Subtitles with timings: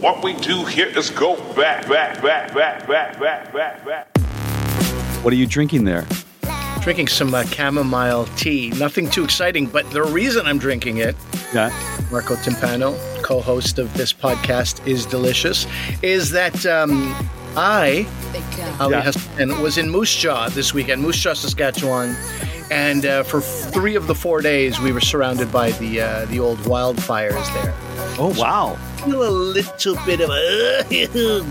[0.00, 4.18] What we do here is go back, back, back, back, back, back, back, back.
[5.24, 6.06] What are you drinking there?
[6.82, 8.70] Drinking some uh, chamomile tea.
[8.76, 11.16] Nothing too exciting, but the reason I'm drinking it,
[11.54, 11.70] Yeah.
[12.12, 15.66] Marco Timpano, co host of this podcast, is delicious,
[16.02, 17.14] is that um,
[17.56, 18.06] I,
[18.78, 19.02] Ali Yeah.
[19.02, 22.14] Hassan, was in Moose Jaw this weekend, Moose Jaw, Saskatchewan.
[22.70, 26.40] And uh, for three of the four days, we were surrounded by the uh, the
[26.40, 27.74] old wildfires there.
[28.18, 28.76] Oh wow.
[29.04, 30.82] Feel a little bit of a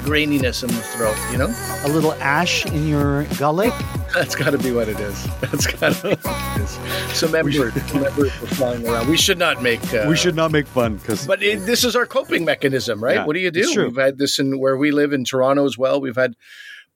[0.03, 1.53] graininess in the throat, you know?
[1.85, 3.71] A little ash in your gullet.
[4.13, 5.27] That's got to be what it is.
[5.39, 7.17] That's got to be what it is.
[7.17, 9.07] Some members, some were flying around.
[9.07, 9.81] We should not make.
[9.93, 13.17] Uh, we should not make fun because But it, this is our coping mechanism, right?
[13.17, 13.71] Yeah, what do you do?
[13.77, 16.01] We've had this in where we live in Toronto as well.
[16.01, 16.35] We've had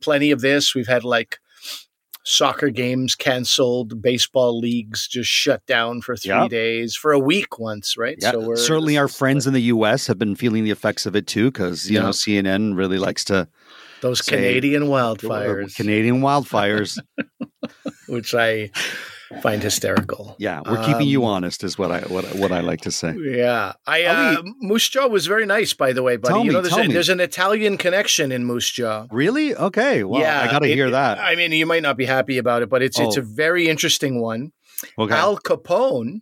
[0.01, 0.73] plenty of this.
[0.75, 1.39] We've had like
[2.29, 6.49] soccer games canceled, baseball leagues just shut down for three Yep.
[6.49, 8.17] days, for a week once, right?
[8.21, 10.05] yeah, we're certainly our friends in the U.S.
[10.07, 12.03] have been feeling the effects of it too because you Yeah.
[12.03, 13.47] know CNN really likes to
[14.01, 16.97] those say- Canadian wildfires, Canadian wildfires.
[18.07, 18.71] which I
[19.41, 20.35] find hysterical.
[20.39, 23.15] yeah, we're keeping you Um, honest, is what I what, what I like to say.
[23.17, 26.33] Yeah, I uh, Moose Jaw was very nice, by the way, buddy.
[26.33, 26.93] Tell you me, know, there's, tell a, me.
[26.93, 29.05] there's an Italian connection in Moose Jaw.
[29.11, 29.55] Really?
[29.55, 30.03] Okay.
[30.03, 31.19] Well, I got to hear that.
[31.19, 33.21] I mean, you might not be happy about it, but it's it's Oh.
[33.21, 34.51] a very interesting one.
[34.97, 35.13] Okay.
[35.13, 36.21] Al Capone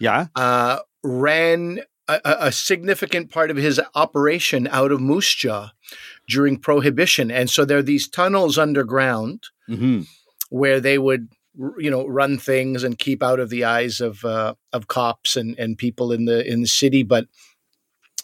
[0.00, 0.26] yeah.
[0.34, 5.70] uh, ran a, a significant part of his operation out of Moose Jaw
[6.26, 10.00] during Prohibition, and so there are these tunnels underground hmm
[10.48, 11.28] where they would
[11.78, 15.58] you know run things and keep out of the eyes of uh, of cops and
[15.58, 17.26] and people in the in the city but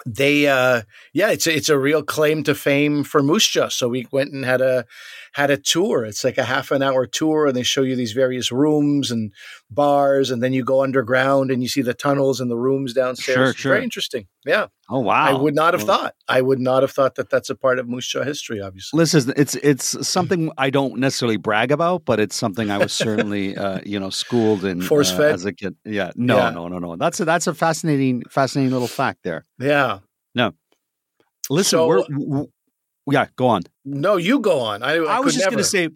[0.05, 0.83] they uh
[1.13, 3.69] yeah it's a, it's a real claim to fame for Moose Jaw.
[3.69, 4.85] So we went and had a
[5.41, 8.13] had a tour it's like a half an hour tour and they show you these
[8.13, 9.33] various rooms and
[9.71, 13.35] bars and then you go underground and you see the tunnels and the rooms downstairs
[13.37, 13.73] Sure, It's sure.
[13.73, 15.25] very interesting yeah Oh wow.
[15.27, 17.79] I would not have Well, thought I would not have thought that that's a part
[17.81, 22.19] of Moose Jaw history obviously Listen, it's it's something I don't necessarily brag about, but
[22.21, 25.35] it's something I was certainly uh, you know schooled in uh, Force-fed?
[25.35, 25.75] as a kid.
[25.85, 26.51] Yeah, no, Yeah.
[26.51, 26.97] no, no, no.
[26.97, 29.45] That's a, that's a fascinating fascinating little fact there.
[29.59, 29.99] yeah
[30.35, 30.53] No.
[31.51, 32.45] Listen, So- we're
[33.11, 33.63] yeah, go on.
[33.85, 35.89] no you go on I, I, I, was just going to say,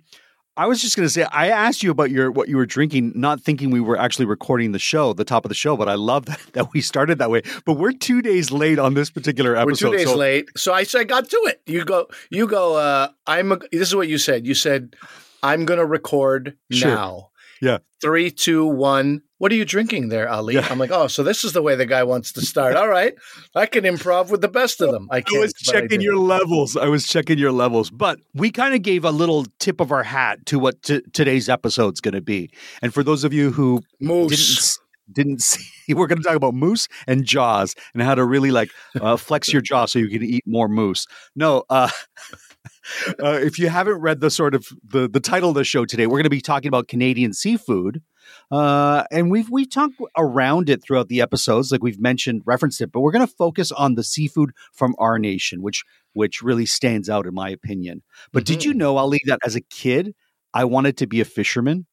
[0.56, 3.12] I was just going to say, I asked you about your what you were drinking,
[3.14, 5.76] not thinking we were actually recording the show, the top of the show.
[5.76, 7.42] But I love that, that we started that way.
[7.64, 9.90] But we're two days late on this particular episode.
[9.90, 10.48] We're two days so- late.
[10.56, 11.62] So I said, I got to it.
[11.66, 14.46] You go, you go, uh, I'm, a, this is what you said.
[14.46, 14.96] You said,
[15.42, 16.90] I'm going to record Sure.
[16.90, 17.29] now.
[17.60, 17.78] Yeah.
[18.00, 19.22] Three, two, one.
[19.38, 20.54] What are you drinking there, Ali?
[20.54, 20.66] Yeah.
[20.70, 22.76] I'm like, oh, so this is the way the guy wants to start.
[22.76, 23.14] All right.
[23.54, 25.08] I can improv with the best of them.
[25.10, 26.76] I I was but I checking your levels.
[26.76, 30.02] I was checking your levels, but we kind of gave a little tip of our
[30.02, 32.50] hat to what t- today's episode's going to be.
[32.82, 34.78] And for those of you who didn't moose.
[35.12, 38.70] didn't see, we're going to talk about moose and jaws and how to really like
[39.00, 41.06] uh, flex your jaw so you can eat more moose.
[41.34, 41.90] No, uh,
[43.22, 46.06] uh, if you haven't read the sort of the the title of the show today,
[46.06, 48.02] we're going to be talking about Canadian seafood.
[48.50, 52.92] Uh, and we've we've talked around it throughout the episodes, like we've mentioned, referenced it,
[52.92, 57.08] but we're going to focus on the seafood from our nation, which which really stands
[57.08, 58.02] out in my opinion.
[58.32, 60.14] But did you know, Ali, that as a kid,
[60.54, 61.86] I wanted to be a fisherman?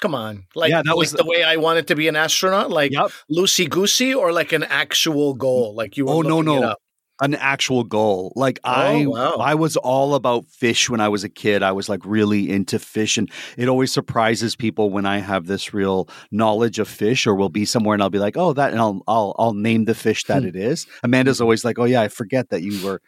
[0.00, 0.46] Come on.
[0.56, 3.10] Like, Yeah, that like was- the way I wanted to be an astronaut, like Yep.
[3.30, 5.74] loosey goosey, or like an actual goal.
[5.74, 6.74] Like you were Oh, no, no.
[7.24, 8.32] An actual goal.
[8.36, 9.36] Like I Oh, wow.
[9.40, 11.62] I was all about fish when I was a kid.
[11.62, 15.74] I was like really into fish and it always surprises people when I have this
[15.74, 18.80] real knowledge of fish or we'll be somewhere and I'll be like, "Oh, that," and
[18.80, 20.48] I'll I'll I'll name the fish that Hmm.
[20.48, 20.86] it is.
[21.02, 23.00] Amanda's always like, "Oh yeah, I forget that you were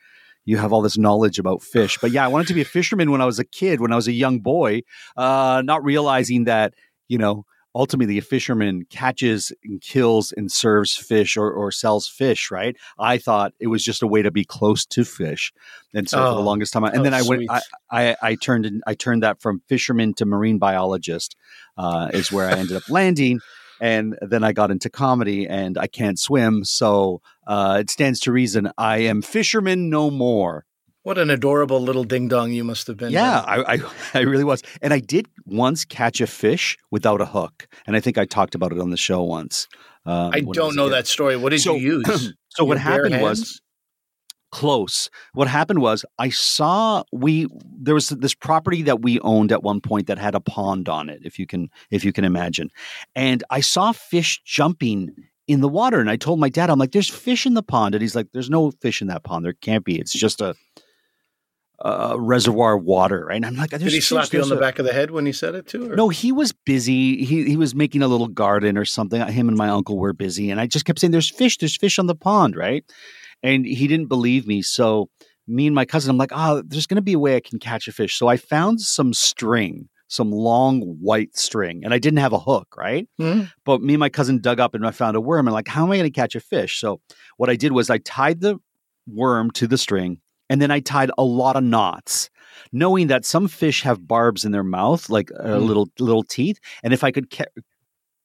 [0.44, 3.10] you have all this knowledge about fish." But yeah, I wanted to be a fisherman
[3.10, 4.82] when I was a kid, when I was a young boy,
[5.16, 6.74] uh not realizing that,
[7.08, 7.44] you know,
[7.76, 13.18] ultimately a fisherman catches and kills and serves fish or, or sells fish right i
[13.18, 15.52] thought it was just a way to be close to fish
[15.94, 16.42] and so for the Oh.
[16.42, 17.42] longest time I- and Oh, then i went.
[17.50, 17.60] I,
[17.90, 21.36] I i turned in, i turned that from fisherman to marine biologist
[21.78, 23.40] uh, is where i ended up landing
[23.80, 28.32] and then i got into comedy and i can't swim so uh, it stands to
[28.32, 30.64] reason i am fisherman no more
[31.06, 33.12] What an adorable little ding dong you must have been.
[33.12, 33.38] yeah.
[33.46, 33.78] I, I
[34.14, 38.00] I really was, and I did once catch a fish without a hook, and I
[38.00, 39.68] think I talked about it on the show once.
[40.04, 41.36] Um, I don't know that story.
[41.36, 42.32] What did So- you use?
[42.56, 43.60] So what Your bare happened was
[44.50, 45.10] close.
[45.34, 47.46] What happened was I saw we
[47.78, 51.08] there was this property that we owned at one point that had a pond on
[51.08, 52.70] it, if you can if you can imagine,
[53.14, 55.14] and I saw fish jumping
[55.46, 57.94] in the water, and I told my dad, I'm like, "There's fish in the pond,"
[57.94, 59.44] and he's like, "There's no fish in that pond.
[59.44, 60.00] There can't be.
[60.00, 60.56] It's just a."
[61.80, 63.36] a reservoir water, right?
[63.36, 65.26] And I'm like, Did he slap you on the a-" back of the head when
[65.26, 65.92] he said it too?
[65.92, 67.24] or- No, he was busy.
[67.24, 69.20] He he was making a little garden or something.
[69.26, 71.58] Him and my uncle were busy, and I just kept saying, "There's fish.
[71.58, 72.84] There's fish on the pond, right?"
[73.42, 74.62] and he didn't believe me.
[74.62, 75.10] So
[75.46, 77.58] me and my cousin, I'm like, oh, there's going to be a way I can
[77.58, 78.18] catch a fish.
[78.18, 82.74] So I found some string, some long white string, and I didn't have a hook,
[82.78, 83.06] right?
[83.20, 83.50] Mhm.
[83.66, 85.46] But me and my cousin dug up and I found a worm.
[85.46, 86.80] And like, how am I going to catch a fish?
[86.80, 87.00] So
[87.36, 88.56] what I did was I tied the
[89.06, 90.18] worm to the string,
[90.50, 92.30] and then I tied a lot of knots,
[92.72, 95.66] knowing that some fish have barbs in their mouth, like uh, Mm.
[95.66, 96.58] little little teeth.
[96.82, 97.44] And if I could ca-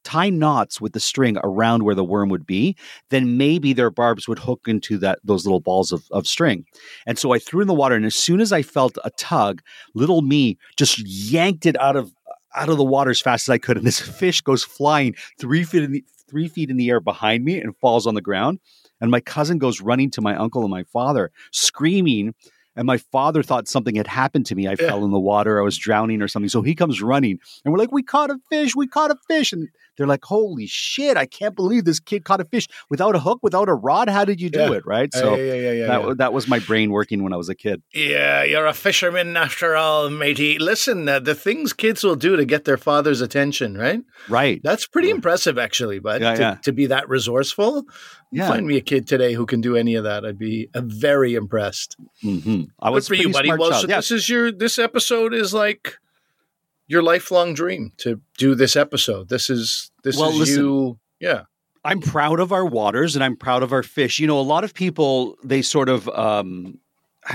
[0.04, 2.76] tie knots with the string around where the worm would be,
[3.12, 6.66] then maybe their barbs would hook into that those little balls of, of string.
[7.06, 9.62] And so I threw in the water, and as soon as I felt a tug,
[9.94, 12.12] little me just yanked it out of
[12.56, 15.64] out of the water as fast as I could, and this fish goes flying three
[15.64, 18.60] feet in the three feet in the air behind me and falls on the ground.
[19.02, 22.34] And my cousin goes running to my uncle and my father, screaming.
[22.82, 24.66] And my father thought something had happened to me.
[24.68, 24.88] I Yeah.
[24.88, 25.60] fell in the water.
[25.60, 26.50] I was drowning or something.
[26.50, 28.76] So he comes running, and we're like, "We caught a fish!
[28.76, 29.68] We caught a fish!" And
[29.98, 31.16] they're like, "Holy shit!
[31.16, 34.10] I can't believe this kid caught a fish without a hook, without a rod.
[34.10, 34.72] How did you do Yeah.
[34.74, 35.14] it?" Right?
[35.14, 36.14] Uh, So yeah, yeah, yeah, that yeah.
[36.18, 37.84] that was my brain working when I was a kid.
[37.94, 40.58] Yeah, you're a fisherman after all, matey.
[40.58, 44.02] Listen, uh, the things kids will do to get their father's attention, right?
[44.28, 44.60] Right?
[44.64, 46.00] That's pretty impressive, actually.
[46.00, 47.84] But to, to be that resourceful,
[48.32, 48.48] Yeah.
[48.48, 50.26] find me a kid today who can do any of that.
[50.26, 51.98] I'd be uh, very impressed.
[52.80, 53.60] I Good was for you, pretty buddy.
[53.60, 53.98] Well, so yeah.
[53.98, 55.98] this is your this episode is like
[56.88, 59.30] your lifelong dream to do this episode.
[59.30, 60.64] This is this Well, is listen.
[60.64, 61.00] you.
[61.20, 61.44] Yeah.
[61.84, 64.20] I'm proud of our waters and I'm proud of our fish.
[64.20, 66.78] You know, a lot of people they sort of um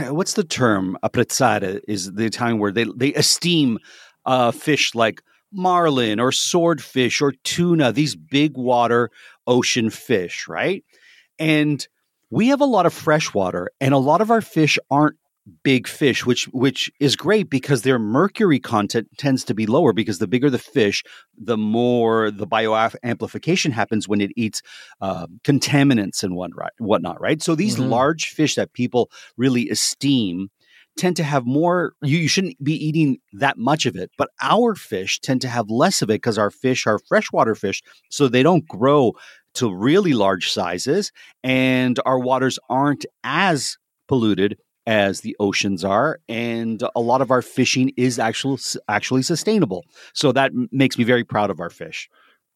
[0.09, 0.97] what's the term?
[1.03, 2.75] Apprezzare is the Italian word.
[2.75, 3.79] They they esteem
[4.25, 5.23] uh fish like
[5.53, 9.11] marlin or swordfish or tuna, these big water
[9.47, 10.85] ocean fish, right?
[11.39, 11.87] And
[12.31, 15.17] we have a lot of fresh water and a lot of our fish aren't
[15.63, 20.19] big fish which which is great because their mercury content tends to be lower because
[20.19, 21.05] the bigger the fish
[21.39, 24.61] the more the bioamplification happens when it eats
[25.01, 27.43] uh, contaminants and what, whatnot, right?
[27.43, 27.89] So these Mhm.
[27.91, 30.49] large fish that people really esteem
[30.97, 34.75] tend to have more, you, you shouldn't be eating that much of it, but our
[34.75, 38.43] fish tend to have less of it because our fish are freshwater fish, so they
[38.43, 39.13] don't grow
[39.55, 41.13] to really large sizes,
[41.45, 43.77] and our waters aren't as
[44.09, 49.85] polluted as the oceans are and a lot of our fishing is actually actually sustainable
[50.13, 52.09] so that makes me very proud of our fish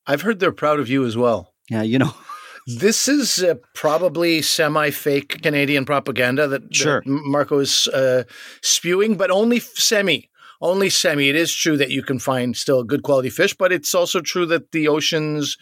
[0.06, 1.53] I've heard they're proud of you as well.
[1.69, 2.15] yeah you know
[2.67, 8.25] This is uh, probably semi-fake Canadian propaganda that, that Marco is uh,
[8.62, 10.29] spewing, but only f- semi.
[10.61, 11.29] Only semi.
[11.29, 14.44] It is true that you can find still good quality fish, but it's also true
[14.47, 15.56] that the oceans,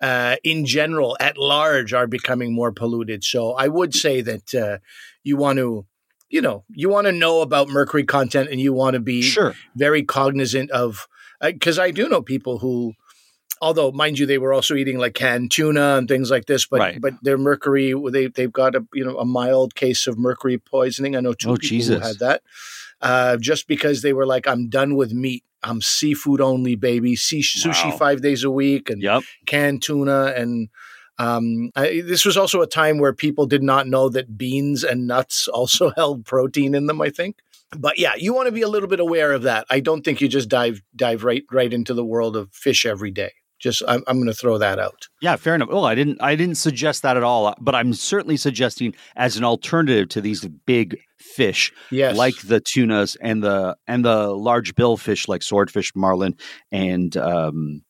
[0.00, 3.24] uh, in general, at large, are becoming more polluted.
[3.24, 4.78] So I would say that uh,
[5.22, 5.84] you want to,
[6.30, 9.54] you know, you want to know about mercury content, and you want to be sure
[9.76, 11.06] very cognizant of
[11.40, 12.94] because I do know people who,
[13.60, 16.80] although mind you, they were also eating like canned tuna and things like this, but
[16.80, 17.00] Right.
[17.00, 21.16] but their mercury they they've got a you know a mild case of mercury poisoning.
[21.16, 21.96] I know two Oh, people Jesus.
[21.96, 22.42] who had that.
[23.00, 25.44] Uh, just because they were like, I'm done with meat.
[25.62, 27.14] I'm seafood only, baby.
[27.16, 27.96] See sushi Wow.
[27.98, 30.68] five days a week and yep canned tuna and
[31.18, 35.06] um, I, this was also a time where people did not know that beans and
[35.06, 37.00] nuts also held protein in them.
[37.00, 37.36] I think,
[37.76, 39.66] but yeah, you want to be a little bit aware of that.
[39.70, 43.10] I don't think you just dive dive right right into the world of fish every
[43.10, 43.32] day.
[43.58, 45.08] Just I'm, I'm going to throw that out.
[45.20, 45.68] Yeah, fair enough.
[45.68, 49.42] Well, I didn't I didn't suggest that at all, but I'm certainly suggesting as an
[49.42, 54.96] alternative to these big fish Yes, like the tunas and the and the large bill
[54.96, 56.36] fish like swordfish, marlin,
[56.70, 57.82] and um,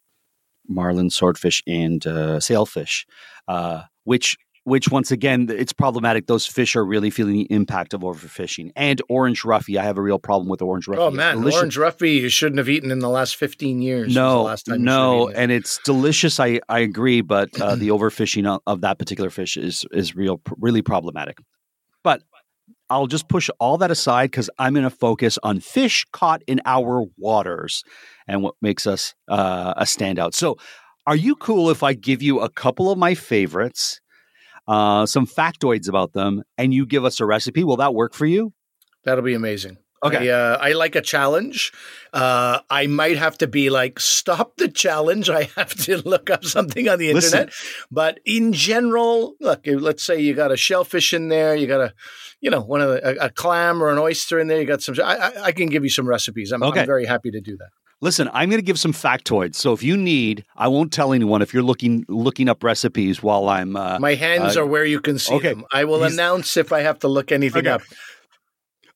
[0.69, 3.07] marlin, swordfish, and uh, sailfish,
[3.49, 6.27] uh, which which once again it's problematic.
[6.27, 9.79] Those fish are really feeling the impact of overfishing and orange roughy.
[9.79, 10.99] I have a real problem with orange roughy.
[10.99, 14.15] Oh man, orange roughy you shouldn't have eaten in the last 15 years.
[14.15, 15.37] No, no, it.
[15.37, 16.39] and it's delicious.
[16.39, 20.41] I I agree, but uh, the overfishing of, of that particular fish is is real
[20.59, 21.39] really problematic.
[22.05, 22.23] But
[22.91, 26.61] I'll just push all that aside because I'm going to focus on fish caught in
[26.65, 27.83] our waters
[28.27, 30.35] and what makes us uh, a standout.
[30.35, 30.57] So,
[31.07, 34.01] are you cool if I give you a couple of my favorites,
[34.67, 37.65] uh, some factoids about them, and you give us a recipe?
[37.65, 38.53] Will that work for you?
[39.05, 39.79] That'll be amazing.
[40.03, 40.31] Okay.
[40.31, 41.73] I, uh, I like a challenge.
[42.13, 45.29] Uh, I might have to be like, stop the challenge.
[45.29, 47.41] I have to look up something on the Listen.
[47.41, 47.55] internet.
[47.91, 51.95] But in general, look, let's say you got a shellfish in there, you got a,
[52.41, 54.61] you know, one of the, a, a clam or an oyster in there.
[54.61, 54.95] You got some.
[55.03, 56.53] I, I, I can give you some recipes.
[56.53, 56.81] I'm, Okay.
[56.81, 57.69] I'm very happy to do that.
[58.01, 59.57] Listen, I'm going to give some factoids.
[59.57, 63.49] So if you need, I won't tell anyone if you're looking looking up recipes while
[63.49, 63.75] I'm.
[63.75, 65.49] Uh, My hands uh, are where you can see okay.
[65.55, 65.65] them.
[65.73, 67.71] I will announce if I have to look anything Okay.
[67.71, 67.83] up.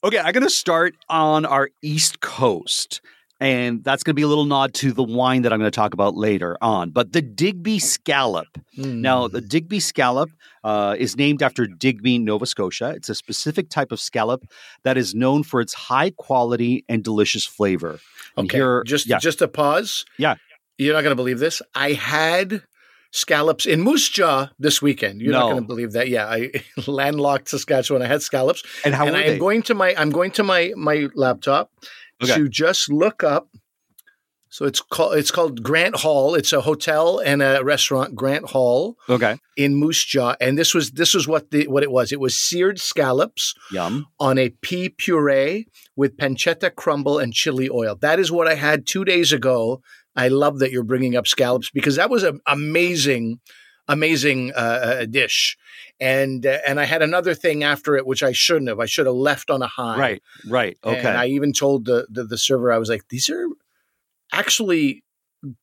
[0.05, 3.01] Okay, I'm going to start on our East Coast,
[3.41, 5.75] and that's going to be a little nod to the wine that I'm going to
[5.75, 6.91] talk about later on.
[6.91, 8.47] But the Digby Scallop.
[8.77, 9.49] Now, the Mm.
[9.49, 10.31] Digby Scallop
[10.65, 12.91] uh, is named after Digby, Nova Scotia.
[12.91, 14.45] It's a specific type of scallop
[14.85, 17.99] that is known for its high quality and delicious flavor.
[18.39, 19.19] Okay, here- just yeah.
[19.19, 20.05] just a pause.
[20.19, 20.37] Yeah.
[20.79, 21.61] you're not going to believe this.
[21.75, 22.63] I had
[23.13, 25.21] scallops in Moose Jaw this weekend.
[25.21, 26.09] You're not going to believe that.
[26.09, 26.51] Yeah, I
[26.87, 28.03] landlocked Saskatchewan.
[28.03, 30.73] I had scallops, And how and I am going to my I'm going to my
[30.77, 31.71] my laptop
[32.23, 32.35] Okay.
[32.35, 33.49] to just look up.
[34.49, 36.35] So it's called it's called Grant Hall.
[36.35, 39.39] It's a hotel and a restaurant, Grant Hall okay.
[39.57, 42.13] in Moose Jaw, and this was this was what the what it was.
[42.13, 44.07] It was seared scallops Yum.
[44.21, 47.97] on a pea puree with pancetta crumble and chili oil.
[47.97, 49.81] That is what I had two days ago.
[50.17, 53.41] I love that you're bringing up scallops because that was an amazing,
[53.89, 55.57] amazing uh, uh, dish.
[56.01, 58.81] And uh, and I had another thing after it, which I shouldn't have.
[58.81, 59.99] I should have left on a high.
[59.99, 60.23] Right.
[60.49, 60.79] Right.
[60.85, 60.99] Okay.
[60.99, 63.47] And I even told the, the the server, I was like, these are
[64.33, 65.05] actually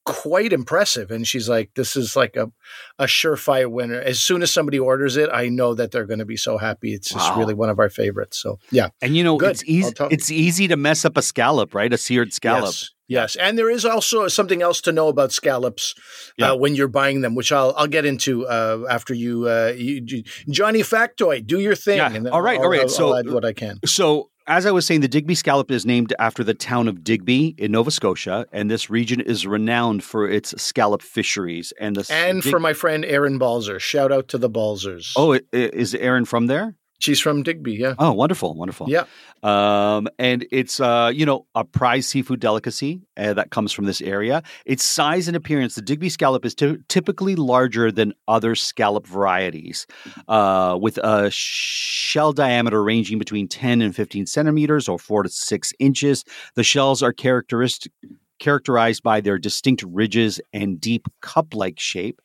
[0.06, 1.12] quite impressive.
[1.12, 2.52] And she's like, this is like a,
[2.98, 4.00] a surefire winner.
[4.00, 6.94] As soon as somebody orders it, I know that they're going to be so happy.
[6.94, 8.38] It's just really one of our favorites.
[8.40, 8.90] So yeah.
[9.02, 9.52] and you know, Good.
[9.52, 9.94] it's easy.
[10.12, 11.92] It's easy to mess up a scallop, right?
[11.94, 12.66] A seared scallop.
[12.66, 12.92] Yes.
[13.12, 15.96] Yes, and there is also something else to know about scallops
[16.38, 16.52] Yeah.
[16.52, 20.04] uh, when you're buying them, which I'll I'll get into uh, after you, uh, you,
[20.06, 21.48] you- Johnny Factoid.
[21.48, 21.98] Do your thing.
[21.98, 22.12] Yeah.
[22.14, 22.82] and then All right, I'll, all right.
[22.82, 23.80] I'll- So- I'll what I can.
[23.84, 27.56] So, as I was saying, the Digby scallop is named after the town of Digby
[27.58, 31.72] in Nova Scotia, and this region is renowned for its scallop fisheries.
[31.80, 35.14] And the And Dig- for my friend Aaron Balzer, shout out to the Balzers.
[35.16, 36.76] oh, is Aaron from there?
[37.00, 37.74] She's from Digby.
[37.74, 38.88] Yeah, Oh, wonderful, wonderful.
[38.90, 39.06] yeah.
[39.42, 44.02] Um, and it's uh, you know, a prized seafood delicacy uh, that comes from this
[44.02, 44.44] area.
[44.66, 49.88] Its size and appearance, the Digby scallop is ty- typically larger than other scallop varieties,
[50.28, 55.74] uh, with a shell diameter ranging between 10 and 15 centimeters or 4 to 6
[55.80, 56.24] inches.
[56.56, 57.92] The shells are characteristic
[58.40, 62.22] characterized by their distinct ridges and deep cup-like shape.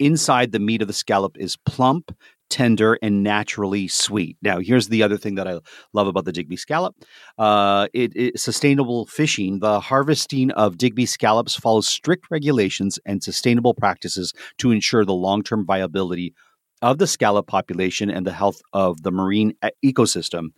[0.00, 2.10] Inside the meat of the scallop is plump,
[2.52, 4.36] tender, and naturally sweet.
[4.42, 5.58] Now, here's the other thing that I
[5.94, 6.94] love about the Digby scallop.
[7.38, 9.58] Uh, it, it- sustainable fishing.
[9.60, 15.64] The harvesting of Digby scallops follows strict regulations and sustainable practices to ensure the long-term
[15.66, 16.34] viability
[16.82, 19.54] of the scallop population and the health of the marine
[19.84, 20.48] ecosystem.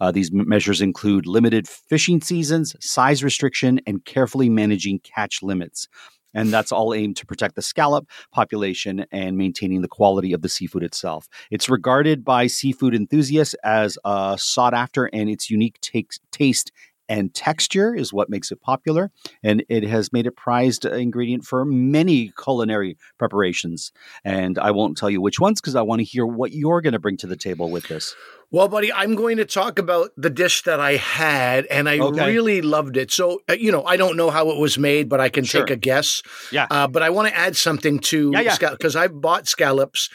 [0.00, 5.88] Uh, these measures include limited fishing seasons, size restriction, and carefully managing catch limits.
[6.34, 10.48] And that's all aimed to protect the scallop population and maintaining the quality of the
[10.48, 11.28] seafood itself.
[11.50, 16.72] It's regarded by seafood enthusiasts as uh, sought after, and its unique taste
[17.08, 19.10] and texture is what makes it popular.
[19.42, 23.92] And it has made it prized ingredient for many culinary preparations.
[24.24, 26.92] And I won't tell you which ones because I want to hear what you're going
[26.92, 28.14] to bring to the table with this.
[28.50, 32.26] Well, buddy, I'm going to talk about the dish that I had, and I Okay.
[32.26, 33.10] really loved it.
[33.10, 35.62] So, uh, you know, I don't know how it was made, but I can Sure.
[35.64, 36.22] take a guess.
[36.50, 36.66] Yeah.
[36.70, 38.70] Uh, but I want to add something to Yeah, yeah.
[38.72, 40.10] because I've bought scallops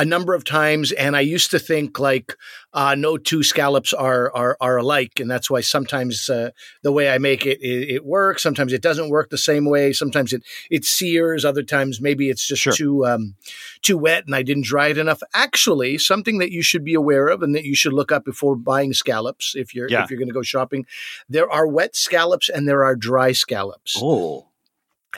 [0.00, 2.34] a number of times, and I used to think like
[2.72, 6.50] uh, no two scallops are are are alike, and that's why sometimes uh,
[6.82, 8.42] the way I make it, it it works.
[8.42, 9.92] Sometimes it doesn't work the same way.
[9.92, 11.44] Sometimes it it sears.
[11.44, 12.72] Other times maybe it's just Sure.
[12.72, 13.34] too um,
[13.82, 15.22] too wet, and I didn't dry it enough.
[15.34, 18.56] Actually, something that you should be aware of, and that you should look up before
[18.56, 20.02] buying scallops if you're Yeah.
[20.04, 20.86] if you're going to go shopping.
[21.28, 24.46] There are wet scallops and there are dry scallops Oh,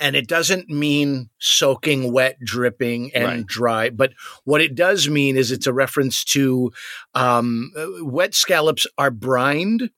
[0.01, 3.47] and it doesn't mean soaking wet dripping and Right.
[3.47, 4.13] dry but
[4.45, 6.73] what it does mean is it's a reference to
[7.15, 9.91] um, wet scallops are brined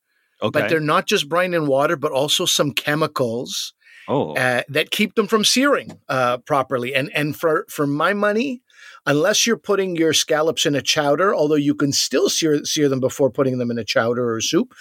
[0.43, 0.51] okay.
[0.61, 3.73] but they're not just brined in water but also some chemicals
[4.09, 8.61] oh, uh, that keep them from searing uh, properly and and for for my money
[9.07, 13.01] unless you're putting your scallops in a chowder although you can still sear, sear them
[13.01, 14.75] before putting them in a chowder or soup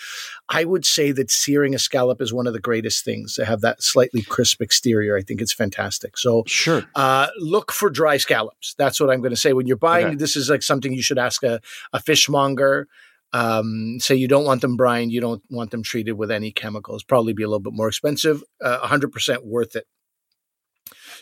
[0.49, 3.61] i would say that searing a scallop is one of the greatest things to have
[3.61, 6.83] that slightly crisp exterior i think it's fantastic so sure.
[6.95, 8.73] uh, look for dry scallops.
[8.77, 9.53] That's what I'm going to say.
[9.53, 10.15] When you're buying, Okay.
[10.15, 11.59] this is like something you should ask a,
[11.93, 12.87] a fishmonger.
[13.33, 17.03] Um, say you don't want them brined, you don't want them treated with any chemicals.
[17.03, 18.43] Probably be a little bit more expensive.
[18.61, 19.85] Uh, 100% worth it.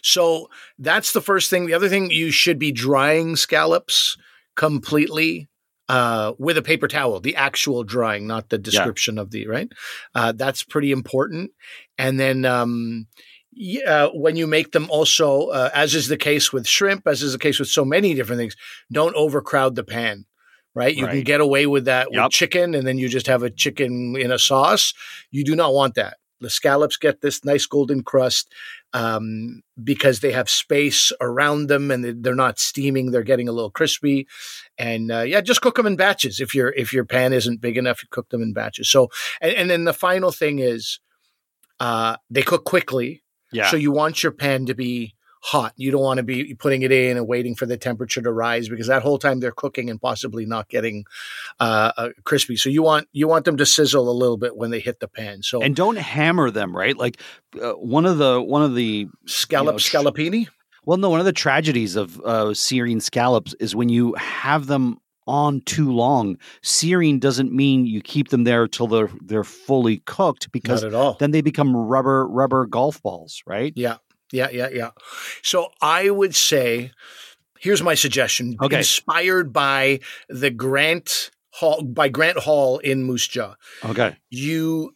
[0.03, 1.65] So that's the first thing.
[1.65, 4.17] The other thing, you should be drying scallops
[4.55, 5.47] completely
[5.89, 9.69] uh, with a paper towel, the actual drying, not the description of the, right?
[10.15, 11.51] Uh, that's pretty important.
[11.97, 13.07] And then, um,
[13.51, 17.33] yeah, when you make them also, uh, as is the case with shrimp, as is
[17.33, 18.55] the case with so many different things,
[18.91, 20.25] don't overcrowd the pan.
[20.73, 22.23] Right, you can get away with that Yep.
[22.23, 24.93] with chicken, and then you just have a chicken in a sauce.
[25.29, 26.17] You do not want that.
[26.39, 28.51] The scallops get this nice golden crust
[28.93, 33.11] um, because they have space around them, and they- they're not steaming.
[33.11, 34.27] They're getting a little crispy,
[34.77, 36.39] and uh, yeah, just cook them in batches.
[36.39, 38.89] If your if your pan isn't big enough, you cook them in batches.
[38.89, 39.09] So,
[39.41, 40.99] and, and then the final thing is,
[41.79, 43.69] Uh, they cook quickly, Yeah.
[43.71, 45.73] so you want your pan to be hot.
[45.75, 48.69] You don't want to be putting it in and waiting for the temperature to rise
[48.69, 51.05] because that whole time they're cooking and possibly not getting
[51.59, 52.55] uh, uh, crispy.
[52.55, 55.07] So you want you want them to sizzle a little bit when they hit the
[55.07, 55.43] pan.
[55.43, 56.95] So and don't hammer them, right?
[56.97, 57.19] Like
[57.61, 60.47] uh, one of the one of the scallop you know, scallopini.
[60.85, 64.99] well, no, one of the tragedies of uh, searing scallops is when you have them
[65.27, 66.37] on too long.
[66.61, 70.93] Searing doesn't mean you keep them there till they're they're fully cooked because Not at
[70.93, 71.13] all.
[71.19, 73.73] then they become rubber rubber golf balls, right?
[73.75, 73.97] Yeah,
[74.31, 74.91] yeah, yeah, yeah.
[75.43, 76.91] So I would say,
[77.59, 78.57] here's my suggestion.
[78.61, 78.77] Okay.
[78.77, 83.55] Inspired by the Grant Hall by Grant Hall in Moose Jaw.
[83.83, 84.15] Okay.
[84.29, 84.95] You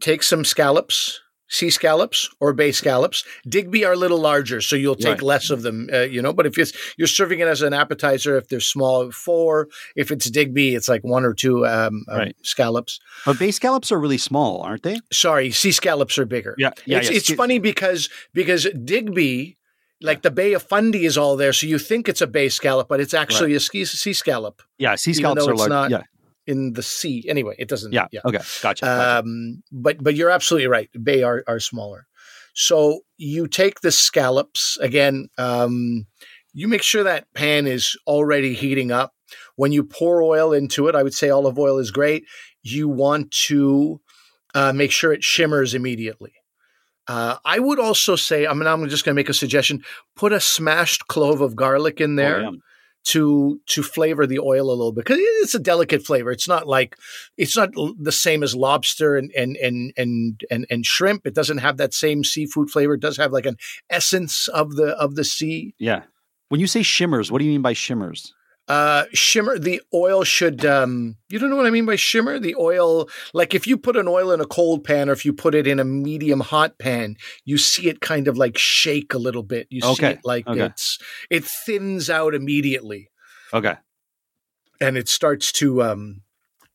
[0.00, 3.24] take some scallops, sea scallops or bay scallops.
[3.46, 5.22] Digby are a little larger, so you'll take Right.
[5.22, 6.32] less of them, uh, you know.
[6.32, 9.68] But if it's, you're serving it as an appetizer, if they're small, four.
[9.96, 13.00] If it's Digby, it's like one or two um, um, scallops.
[13.26, 15.00] But bay scallops are really small, aren't they?
[15.12, 16.54] Sorry, sea scallops are bigger.
[16.56, 16.70] Yeah.
[16.86, 16.98] Yeah.
[16.98, 17.16] it's yeah.
[17.16, 19.58] it's funny because because Digby,
[20.00, 22.88] like the Bay of Fundy, is all there, so you think it's a bay scallop,
[22.88, 24.94] but it's actually a ski, sea scallop Yeah.
[24.94, 25.68] Sea scallops are large.
[25.68, 26.02] not- yeah.
[26.46, 27.24] In the sea.
[27.28, 27.92] Anyway, it doesn't.
[27.92, 28.06] Yeah.
[28.10, 28.20] yeah.
[28.24, 28.38] Okay.
[28.62, 28.84] Gotcha.
[28.84, 29.18] gotcha.
[29.18, 30.90] Um, but but you're absolutely right.
[31.02, 32.06] Bay are are smaller.
[32.54, 35.28] So you take the scallops again.
[35.38, 36.06] Um,
[36.52, 39.14] you make sure that pan is already heating up.
[39.54, 42.24] When you pour oil into it, I would say olive oil is great.
[42.62, 44.00] You want to
[44.54, 46.32] uh, make sure it shimmers immediately.
[47.06, 49.82] Uh, I would also say, I mean, I'm just going to make a suggestion:
[50.16, 52.56] put a smashed clove of garlic in there Oh.
[53.04, 56.30] To to flavor the oil a little bit because it's a delicate flavor.
[56.30, 56.96] It's not like
[57.36, 61.26] it's not the same as lobster and and and and and, and shrimp.
[61.26, 62.94] It doesn't have that same seafood flavor.
[62.94, 63.56] It does have like an
[63.88, 65.74] essence of the of the sea.
[65.78, 66.02] Yeah.
[66.48, 68.34] When you say shimmers, what do you mean by shimmers?
[68.70, 69.58] Uh, shimmer.
[69.58, 70.64] The oil should.
[70.64, 72.38] Um, you don't know what I mean by shimmer.
[72.38, 75.32] The oil, like if you put an oil in a cold pan or if you
[75.32, 79.18] put it in a medium hot pan, you see it kind of like shake a
[79.18, 79.66] little bit.
[79.70, 80.66] You see it like okay.
[80.66, 81.00] it's
[81.30, 83.10] it thins out immediately.
[83.52, 83.74] Okay.
[84.80, 86.22] and it starts to um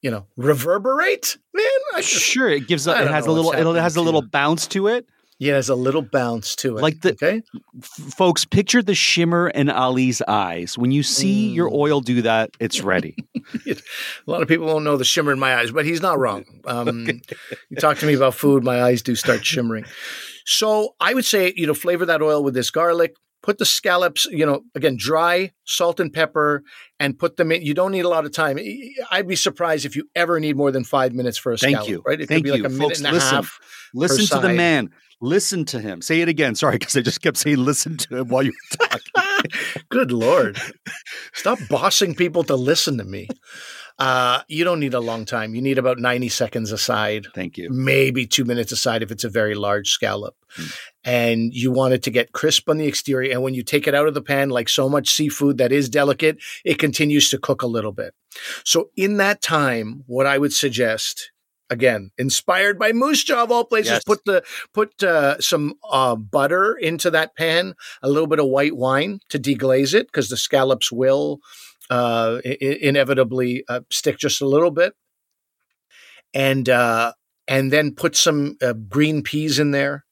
[0.01, 2.49] you know reverberate man I just, Sure.
[2.49, 2.87] It gives.
[2.87, 3.53] A, it has a little.
[3.53, 5.07] It has a little bounce to it.
[5.39, 7.41] Yeah there's a little bounce to it Like the- okay
[7.81, 10.77] F- folks, picture the shimmer in Ali's eyes.
[10.77, 11.73] When you see your Mm.
[11.73, 13.15] oil do that, it's ready.
[13.67, 13.75] a
[14.25, 17.07] lot of people won't know the shimmer in my eyes but he's not wrong um
[17.69, 19.85] you talk to me about food my eyes do start shimmering
[20.45, 24.25] so i would say you know flavor that oil with this garlic put the scallops
[24.25, 26.63] you know again dry salt and pepper
[26.99, 28.57] and put them in you don't need a lot of time
[29.11, 31.89] i'd be surprised if you ever need more than five minutes for a Thank scallop
[31.89, 32.03] you.
[32.05, 32.63] right it Thank could be you.
[32.63, 33.35] like a Folks, minute and a listen.
[33.35, 33.59] half
[33.93, 34.89] Listen to the man.
[35.21, 36.01] Listen to him.
[36.01, 36.55] Say it again.
[36.55, 39.51] Sorry, because I just kept saying listen to him while you were talking.
[39.89, 40.59] Good Lord.
[41.33, 43.27] Stop bossing people to listen to me.
[43.97, 45.55] Uh, you don't need a long time.
[45.55, 47.69] You need about 90 seconds aside, Thank you.
[47.71, 50.35] maybe two minutes aside if it's a very large scallop.
[50.57, 50.77] Mm.
[51.05, 53.31] And you want it to get crisp on the exterior.
[53.31, 55.87] And when you take it out of the pan, like so much seafood that is
[55.87, 58.13] delicate, it continues to cook a little bit.
[58.65, 61.31] So in that time, what I would suggest
[61.69, 63.91] again inspired by moose jaw of all places.
[63.91, 64.03] Yes.
[64.03, 68.75] put the put uh, some uh, butter into that pan a little bit of white
[68.75, 71.39] wine to deglaze it because the scallops will
[71.89, 74.93] uh, I- inevitably uh, stick just a little bit.
[76.33, 77.13] And uh,
[77.47, 80.05] and then put some uh, green peas in there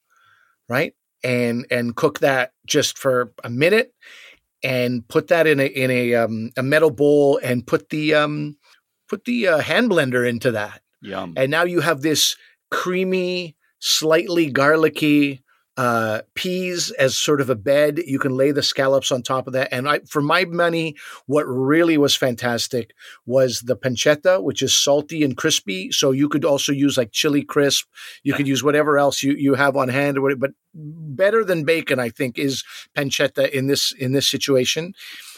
[0.70, 0.94] right?
[1.24, 3.94] And and cook that just for a minute
[4.63, 8.58] and put that in a in a um, a metal bowl and put the um
[9.10, 11.34] put the uh, hand blender into that Yum.
[11.38, 12.36] and now you have this
[12.72, 15.44] creamy, slightly garlicky
[15.76, 18.00] uh, peas as sort of a bed.
[18.06, 19.70] You can lay the scallops on top of that.
[19.72, 22.94] And I, for my money, what really was fantastic
[23.26, 25.92] was the pancetta, which is salty and crispy.
[25.92, 27.88] So you could also use like chili crisp.
[28.22, 30.18] You could use whatever else you, you have on hand.
[30.18, 32.63] Or whatever, but better than bacon, I think, is
[32.96, 34.94] pancetta in this in this situation.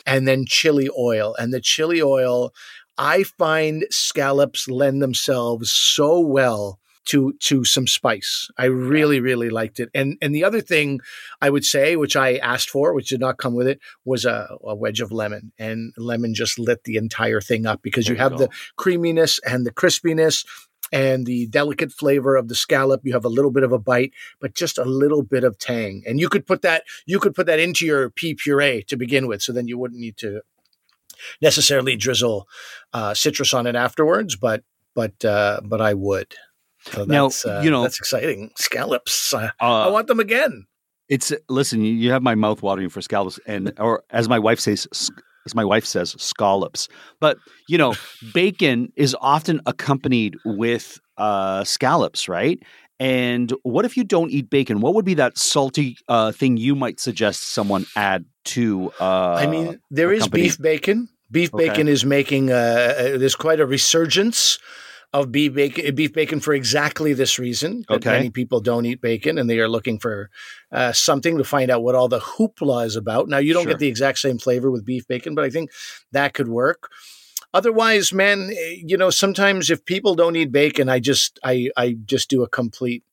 [0.05, 1.33] And then chili oil.
[1.39, 2.53] And the chili oil,
[2.97, 8.49] I find scallops lend themselves so well to to some spice.
[8.57, 9.89] I really really liked it.
[9.93, 10.99] And and the other thing
[11.41, 14.47] I would say, which I asked for, which did not come with it, was a,
[14.63, 15.51] a wedge of lemon.
[15.59, 18.45] And lemon just lit the entire thing up because you There you have go.
[18.45, 20.45] the creaminess and the crispiness
[20.91, 23.01] and the delicate flavor of the scallop.
[23.03, 26.03] You have a little bit of a bite, but just a little bit of tang.
[26.07, 29.27] And you could put that you could put that into your pea puree to begin
[29.27, 30.41] with, so then you wouldn't need to
[31.41, 32.47] necessarily drizzle
[32.93, 36.33] uh, citrus on it afterwards, but but uh, but I would.
[36.91, 38.51] So Now, that's, uh, you know- that's exciting.
[38.57, 39.33] Scallops.
[39.33, 40.67] Uh, Uh, I want them again.
[41.09, 41.81] It's listen.
[41.83, 44.87] You, have my mouth watering for scallops, and or as my wife says,
[45.45, 46.87] as my wife says, scallops.
[47.19, 47.37] But
[47.69, 47.93] you know,
[48.33, 52.59] bacon is often accompanied with uh, scallops, right?
[52.99, 54.79] And what if you don't eat bacon?
[54.79, 58.91] What would be that salty uh, thing you might suggest someone add to?
[58.99, 61.09] Uh, I mean, there is beef bacon.
[61.31, 61.65] Beef Okay.
[61.69, 62.55] bacon is making uh,
[62.97, 64.59] uh, there's quite a resurgence
[65.13, 67.85] of beef bacon, beef bacon for exactly this reason.
[67.89, 68.11] That Okay.
[68.11, 70.29] many people don't eat bacon, and they are looking for
[70.71, 73.27] uh, something to find out what all the hoopla is about.
[73.27, 73.71] Now, you don't Sure.
[73.71, 75.71] get the exact same flavor with beef bacon, but I think
[76.11, 76.91] that could work.
[77.53, 81.95] Otherwise, man, eh, you know, sometimes if people don't eat bacon, I just I I
[82.05, 83.03] just do a complete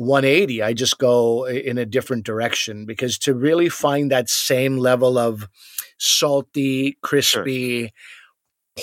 [0.00, 0.62] 180.
[0.62, 5.46] I just go in a different direction because to really find that same level of
[5.98, 7.92] salty, crispy,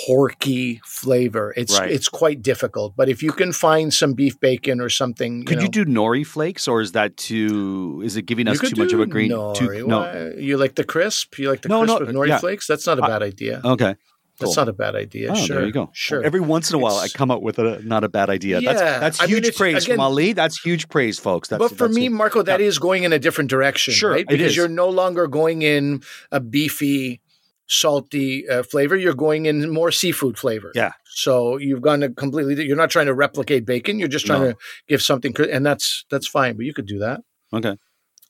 [0.06, 1.90] porky flavor, it's Right.
[1.90, 2.94] it's quite difficult.
[2.96, 6.24] But if you can find some beef bacon or something, Could know, you do nori
[6.26, 8.02] flakes, or is that too?
[8.06, 9.30] Is it giving us too much of a green?
[9.56, 10.34] too- no.
[10.38, 11.40] You like the crisp?
[11.40, 12.38] You like the No, crisp no, with nori yeah.
[12.38, 12.68] flakes?
[12.68, 13.62] That's not a bad idea.
[13.66, 13.96] Okay.
[14.40, 14.66] That's cool.
[14.66, 15.32] not a bad idea.
[15.32, 15.56] Oh, sure.
[15.58, 15.90] there you go.
[15.94, 16.24] Sure.
[16.24, 18.62] Every once in a while, I come up with a not a bad idea.
[18.62, 20.34] That's Yeah, that's I mean, huge it's- praise again- from Ali.
[20.34, 21.50] That's huge praise, folks.
[21.50, 22.10] That's, but for that's me.
[22.10, 24.28] Marco, that is going in a different direction, Sure, right?
[24.28, 27.20] Because you're no longer going in a beefy,
[27.68, 28.96] salty uh, flavor.
[28.96, 30.72] You're going in more seafood flavor.
[30.76, 30.92] Yeah.
[31.06, 32.64] So you've gone to completely.
[32.66, 33.98] You're not trying to replicate bacon.
[34.00, 34.52] You're just trying No.
[34.52, 36.56] to give something, and that's that's fine.
[36.58, 37.22] But you could do that.
[37.54, 37.76] okay.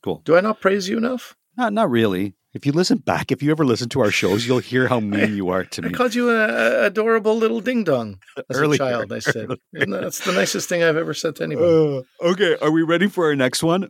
[0.03, 0.21] Cool.
[0.23, 1.35] Do I not praise you enough?
[1.57, 2.35] Not not really.
[2.57, 5.35] If you listen back, if you ever listen to our shows, you'll hear how mean
[5.37, 5.89] you are to me.
[5.89, 8.17] I called you an adorable little ding dong
[8.49, 8.73] as Earlier.
[8.75, 9.13] a child.
[9.13, 12.03] I said that- that's the nicest thing I've ever said to anybody.
[12.23, 13.89] Uh, okay, are we ready for our next one?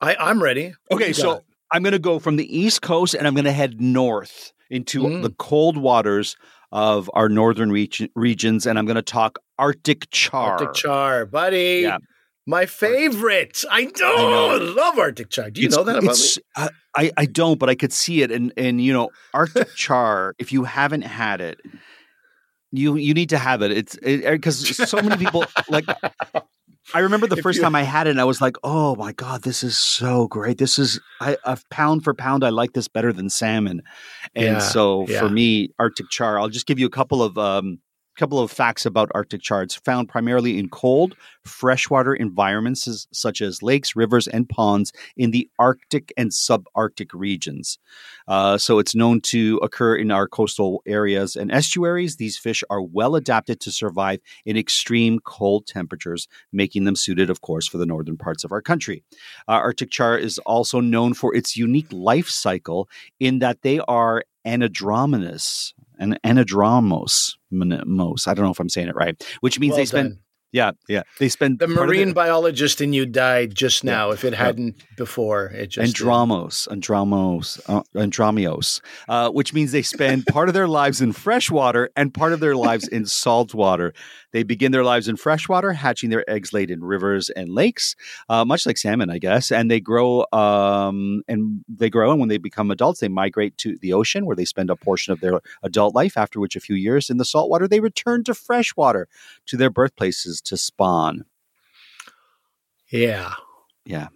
[0.00, 0.74] I, I'm ready.
[0.90, 1.44] Okay, so got?
[1.70, 5.02] I'm going to go from the East Coast and I'm going to head north into
[5.04, 5.22] Mm.
[5.22, 6.36] the cold waters
[6.72, 10.52] of our northern reg- regions, and I'm going to talk Arctic char.
[10.52, 11.80] Arctic char, buddy.
[11.82, 11.98] Yeah.
[12.46, 13.64] My favorite.
[13.70, 14.58] I do know.
[14.76, 15.50] love Arctic char.
[15.50, 16.42] Do you It's- know that about me?
[16.56, 20.34] I, I I don't, but I could see it, and and you know, Arctic char.
[20.38, 21.58] if you haven't had it,
[22.70, 23.72] you you need to have it.
[23.72, 25.84] It's because so many people like.
[26.92, 29.42] I remember the first time I had it, and I was like, "Oh my god,
[29.42, 30.58] this is so great!
[30.58, 32.44] This is I, a pound for pound.
[32.44, 33.80] I like this better than salmon."
[34.34, 35.18] And Yeah, so yeah.
[35.20, 36.38] for me, Arctic char.
[36.38, 37.78] I'll just give you a couple of um,
[38.16, 39.66] couple of facts about Arctic char.
[39.84, 46.12] Found primarily in cold, freshwater environments such as lakes, rivers, and ponds in the Arctic
[46.16, 47.78] and subarctic regions.
[48.26, 52.16] Uh, so it's known to occur in our coastal areas and estuaries.
[52.16, 57.40] These fish are well adapted to survive in extreme cold temperatures, making them suited, of
[57.40, 59.02] course, for the northern parts of our country.
[59.48, 62.88] Uh, Arctic char is also known for its unique life cycle
[63.20, 67.34] in that they are anadromous and anadromos.
[67.50, 70.18] Mos, I don't know if I'm saying it right, which means Well they spend done.
[70.52, 71.02] yeah, yeah.
[71.20, 73.92] They spend The marine their- biologist in you died just Yeah.
[73.92, 74.10] now.
[74.10, 76.04] If it hadn't before, it just did.
[76.04, 81.90] Andromos, Andromos, uh, Andromios, uh, which means they spend part of their lives in freshwater
[81.96, 83.92] and part of their lives in saltwater.
[84.34, 87.94] They begin their lives in freshwater, hatching their eggs laid in rivers and lakes,
[88.28, 89.52] uh, much like salmon, I guess.
[89.52, 93.78] And they grow, um, and they grow, and when they become adults, they migrate to
[93.78, 96.16] the ocean, where they spend a portion of their adult life.
[96.16, 99.06] After which, a few years in the saltwater, they return to freshwater,
[99.46, 101.24] to their birthplaces to spawn.
[102.88, 103.34] Yeah.
[103.84, 104.08] Yeah.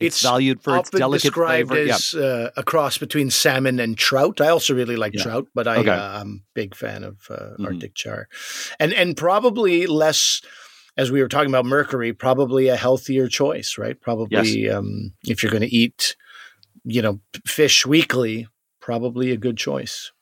[0.00, 1.84] It's, It's valued for its delicate described flavor.
[1.86, 1.94] Yeah.
[1.94, 4.40] as uh, a cross between salmon and trout.
[4.40, 5.22] I also really like Yeah.
[5.22, 5.90] trout, but I, Okay.
[5.90, 7.66] uh, I'm a big fan of uh, Mhm.
[7.66, 8.28] Arctic char,
[8.78, 10.40] and and probably less.
[10.96, 13.98] As we were talking about mercury, probably a healthier choice, right?
[14.00, 16.16] Probably um, if you're going to eat,
[16.84, 18.48] you know, fish weekly,
[18.80, 20.12] probably a good choice.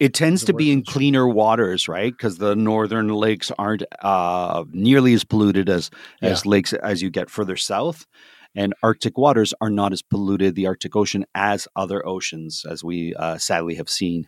[0.00, 2.10] It tends to be in cleaner waters, right?
[2.12, 5.90] Because the northern lakes aren't uh, nearly as polluted as
[6.22, 8.06] as lakes as you get further south,
[8.54, 13.14] and Arctic waters are not as polluted, the Arctic Ocean, as other oceans, as we
[13.14, 14.26] uh, sadly have seen.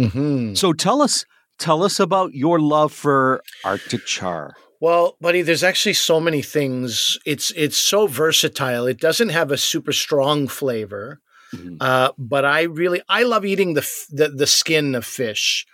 [0.00, 0.54] Mm-hmm.
[0.54, 1.24] So tell us,
[1.58, 4.54] tell us about your love for Arctic char.
[4.80, 7.18] Well, buddy, there's actually so many things.
[7.24, 8.86] It's it's so versatile.
[8.86, 11.20] It doesn't have a super strong flavor,
[11.54, 11.78] Mhm.
[11.80, 15.64] uh, but I really I love eating the, f- the the skin of fish.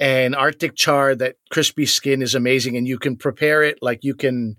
[0.00, 4.14] And Arctic char, that crispy skin is amazing, and you can prepare it like you
[4.14, 4.56] can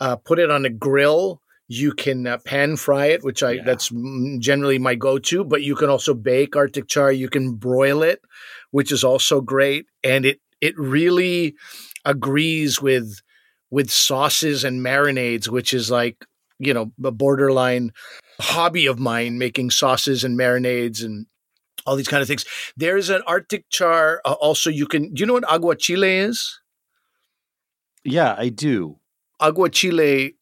[0.00, 1.40] uh, put it on a grill.
[1.72, 3.62] You can uh, pan fry it, which I Yeah.
[3.64, 3.92] that's
[4.40, 5.44] generally my go-to.
[5.44, 7.12] But you can also bake Arctic char.
[7.12, 8.20] You can broil it,
[8.72, 11.54] which is also great, and it it really
[12.04, 13.22] agrees with
[13.70, 16.16] with sauces and marinades, which is like
[16.58, 17.92] you know a borderline
[18.40, 21.26] hobby of mine, making sauces and marinades and
[21.86, 22.44] all these kind of things.
[22.76, 24.20] There's an Arctic char.
[24.24, 25.14] Uh, also, you can.
[25.14, 26.58] Do you know what aguachile is?
[28.04, 28.98] Yeah, I do.
[29.40, 30.34] Aguachile,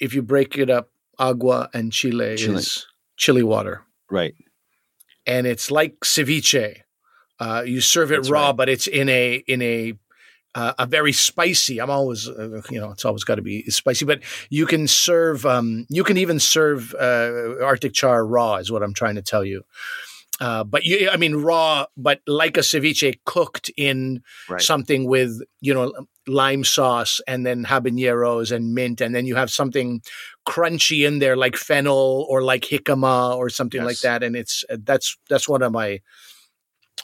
[0.00, 2.56] if you break it up, agua and chile, Chile.
[2.56, 4.34] is chili water, Right.
[5.26, 6.82] and it's like ceviche.
[7.40, 8.56] Uh, you serve it That's raw, right.
[8.56, 9.94] but it's in a in a
[10.54, 11.80] uh, a very spicy.
[11.80, 14.04] I'm always, uh, you know, it's always got to be spicy.
[14.06, 18.82] But you can serve, um, you can even serve uh, Arctic char raw, is what
[18.82, 19.62] I'm trying to tell you.
[20.40, 24.62] Uh, but you, I mean, raw, but like a ceviche cooked in Right.
[24.62, 25.92] something with, you know,
[26.28, 29.00] lime sauce and then habaneros and mint.
[29.00, 30.00] And then you have something
[30.46, 34.22] crunchy in there like fennel or like jicama or something like that.
[34.22, 36.00] And it's, uh, that's, that's one of my,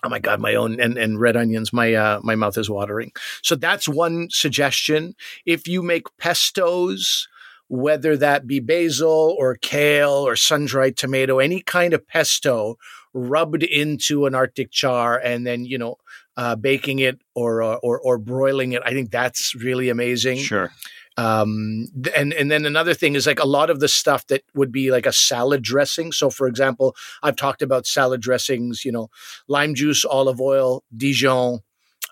[0.05, 3.11] oh my God, my own, and, and red onions, my, uh, my mouth is watering.
[3.43, 5.15] So that's one suggestion.
[5.45, 7.27] If you make pestos,
[7.69, 12.77] whether that be basil or kale or sun-dried tomato, any kind of pesto
[13.15, 15.97] rubbed into an Arctic char and then, you know,
[16.37, 18.83] uh, baking it or, uh, or, or broiling it.
[18.85, 20.39] I think that's really amazing.
[20.39, 20.73] Sure.
[21.17, 24.73] Um, and, and then another thing is like a lot of the stuff that would
[24.73, 26.11] be like a salad dressing.
[26.11, 29.11] So for example, I've talked about salad dressings, you know,
[29.47, 31.61] lime juice, olive oil, Dijon,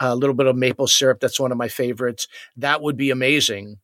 [0.00, 1.18] a little bit of maple syrup.
[1.20, 2.28] That's one of my favorites.
[2.56, 3.78] That would be amazing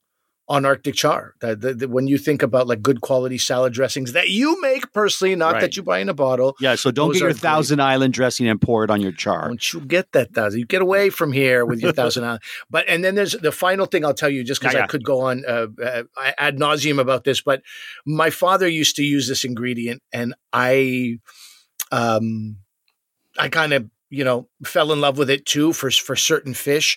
[0.50, 1.34] on Arctic char.
[1.40, 5.52] The- when you think about like good quality salad dressings that you make personally, not
[5.54, 5.60] Right.
[5.60, 6.56] that you buy in a bottle.
[6.58, 6.74] Yeah.
[6.74, 7.40] So don't get your are great.
[7.42, 9.48] Thousand Island dressing and pour it on your char.
[9.48, 10.60] Don't you get that thousand?
[10.60, 12.24] You get away from here with your thousand.
[12.24, 12.38] hour-
[12.70, 14.86] But and then there's the final thing I'll tell you, just because Yeah, I yeah.
[14.86, 16.02] could go on uh, uh,
[16.38, 17.42] ad nauseum about this.
[17.42, 17.62] But
[18.06, 21.18] my father used to use this ingredient, and I,
[21.92, 22.56] um,
[23.38, 26.96] I kind of you know fell in love with it too for for certain fish,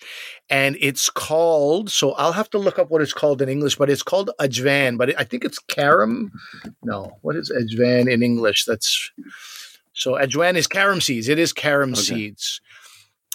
[0.50, 1.90] and it's called.
[1.92, 4.98] So I'll have to look up what it's called in English, but it's called ajvan.
[4.98, 6.32] But I think it's carom.
[6.84, 8.66] No, what is ajvan in English?
[8.66, 9.12] That's
[9.94, 11.28] so ajwan is carom seeds.
[11.28, 12.02] It is carom Okay.
[12.02, 12.62] seeds.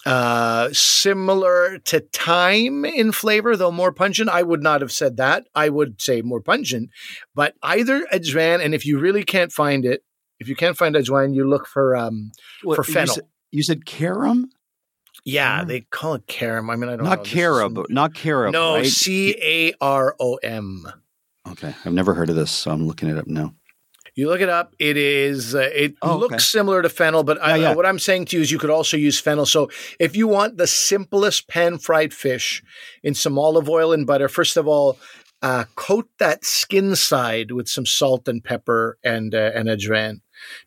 [0.05, 4.31] Uh, similar to thyme in flavor, though more pungent.
[4.31, 5.49] I would not have said that.
[5.53, 6.91] I would say more pungent,
[7.35, 10.05] but either ajwan, and if you really can't find it,
[10.39, 12.31] if you can't find ajwan, you look for um
[12.63, 13.17] What, for fennel.
[13.51, 14.51] You said carom?
[15.25, 16.71] yeah, they call it carom.
[16.71, 17.11] I mean, I don't know.
[17.11, 17.79] Not This carob.
[17.79, 18.53] is- Not carob.
[18.53, 18.87] No, right?
[18.87, 20.87] C A R O M.
[21.49, 21.75] Okay.
[21.85, 23.55] I've never heard of this, so I'm looking it up now.
[24.15, 24.75] You look it up.
[24.79, 25.55] It is.
[25.55, 26.43] Uh, it Oh, looks okay.
[26.43, 27.75] similar to fennel, but I, Yeah, yeah.
[27.75, 29.45] what I'm saying to you is you could also use fennel.
[29.47, 29.69] So
[30.01, 32.63] if you want the simplest pan fried fish
[33.03, 34.99] in some olive oil and butter, first of all,
[35.43, 40.21] uh, coat that skin side with some salt and pepper and uh, and ajwain,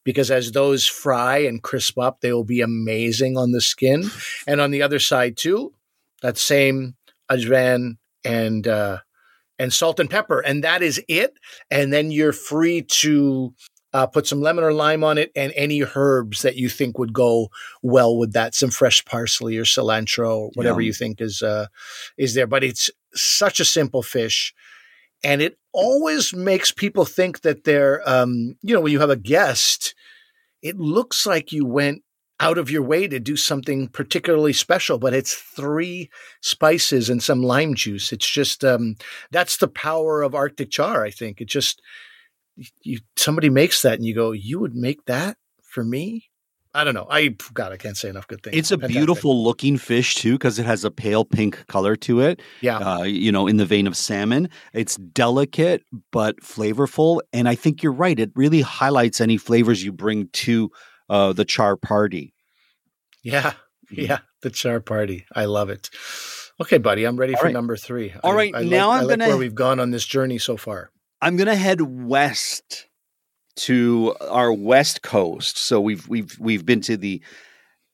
[0.04, 4.10] because as those fry and crisp up, they will be amazing on the skin.
[4.48, 5.74] And on the other side too,
[6.22, 6.96] that same
[7.32, 9.00] ajwain and uh,
[9.58, 11.34] and salt and pepper, and that is it.
[11.70, 13.54] And then you're free to
[13.94, 17.14] uh, put some lemon or lime on it, and any herbs that you think would
[17.14, 17.50] go
[17.82, 18.56] well with that.
[18.56, 20.88] Some fresh parsley or cilantro, or whatever Yum.
[20.88, 21.68] you think is uh,
[22.18, 22.48] is there.
[22.48, 24.54] But it's such a simple fish,
[25.24, 29.16] and it always makes people think that they're, um, you know, when you have a
[29.16, 29.96] guest,
[30.62, 32.04] it looks like you went
[32.40, 36.10] out of your way to do something particularly special, but it's three
[36.42, 38.14] spices and some lime juice.
[38.14, 38.96] It's just um,
[39.32, 41.04] that's the power of Arctic char.
[41.06, 41.82] I think it just
[42.84, 46.29] you somebody makes that and you go, you would make that for me.
[46.74, 47.08] I don't know.
[47.10, 48.56] I God, I can't say enough good things.
[48.56, 48.96] It's a Fantastic.
[48.98, 52.42] beautiful looking fish too, because it has a pale pink color to it.
[52.62, 52.78] Yeah.
[52.78, 57.82] Uh, you know, in the vein of salmon, it's delicate but flavorful, and I think
[57.82, 58.20] you're right.
[58.20, 60.70] It really highlights any flavors you bring to
[61.10, 62.34] uh, the char party.
[63.24, 63.54] Yeah.
[63.92, 64.20] Yeah.
[64.44, 65.26] The char party.
[65.36, 65.90] I love it.
[66.62, 67.54] Okay, buddy, I'm ready All for right.
[67.54, 68.14] number three.
[68.24, 70.06] All I- right, I now like, I'm I like gonna- where we've gone on this
[70.06, 70.92] journey so far.
[71.22, 72.86] I'm gonna head west
[73.60, 75.58] to our west coast.
[75.58, 77.22] So we've we've we've been to the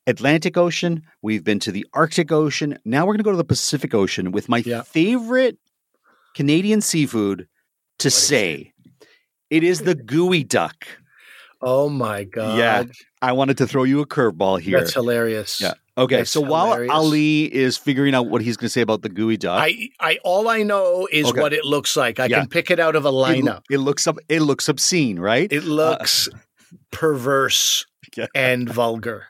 [0.07, 2.77] Atlantic Ocean, we've been to the Arctic Ocean.
[2.85, 4.83] Now we're gonna go to the Pacific Ocean with my Yeah.
[4.83, 5.57] favorite
[6.35, 7.47] Canadian seafood
[7.99, 8.73] to is say.
[9.49, 10.73] It is the geoduck.
[11.61, 12.57] Oh my god.
[12.57, 12.83] Yeah,
[13.21, 14.79] I wanted to throw you a curveball here.
[14.79, 15.61] That's hilarious.
[15.61, 15.73] Yeah.
[15.97, 16.91] Okay, That's so while hilarious.
[16.91, 20.17] Ali is figuring out what he's going to say about the gooey duck, I, I
[20.25, 21.39] all I know is Okay.
[21.41, 22.19] what it looks like.
[22.19, 22.39] I Yeah.
[22.39, 23.61] can pick it out of a lineup.
[23.69, 25.49] it looks up, it looks obscene, right?
[25.51, 26.27] It looks
[26.91, 27.85] perverse
[28.17, 28.27] Yeah.
[28.35, 29.27] and vulgar.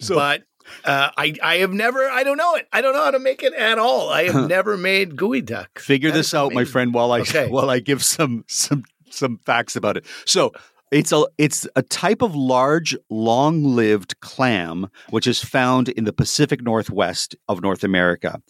[0.00, 0.42] So- but
[0.84, 2.66] uh, I I have never I don't know it.
[2.72, 4.08] I don't know how to make it at all.
[4.10, 5.78] I have never made geoduck.
[5.78, 7.46] Figure That this is out, my friend, while I Okay.
[7.50, 10.04] while I give some some some facts about it.
[10.24, 10.52] So
[10.92, 16.62] it's a it's a type of large, long-lived clam which is found in the Pacific
[16.62, 18.40] Northwest of North America,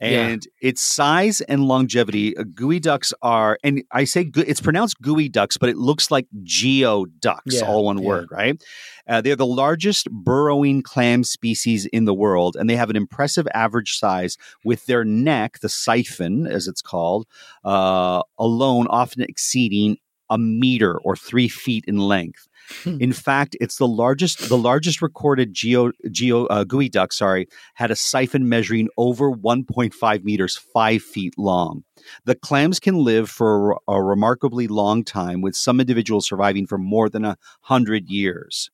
[0.00, 0.28] Yeah.
[0.28, 2.36] and its size and longevity.
[2.36, 6.26] uh, Gooey ducks are, and I say it's pronounced gooey ducks, but it looks like
[6.42, 8.08] geo ducks, Yeah, all one yeah.
[8.08, 8.62] word, right?
[9.08, 13.48] Uh, they're the largest burrowing clam species in the world, and they have an impressive
[13.54, 17.26] average size with their neck, the siphon, as it's called,
[17.64, 19.96] uh, alone often exceeding
[20.30, 22.48] a meter or three feet in length.
[22.84, 22.98] Hmm.
[23.00, 27.12] In fact, it's the largest the largest recorded geo geo uh, geoduck.
[27.12, 31.84] Sorry, had a siphon measuring over 1.5 meters, five feet long.
[32.24, 36.78] The clams can live for a, a remarkably long time, with some individuals surviving for
[36.78, 38.70] more than a hundred years.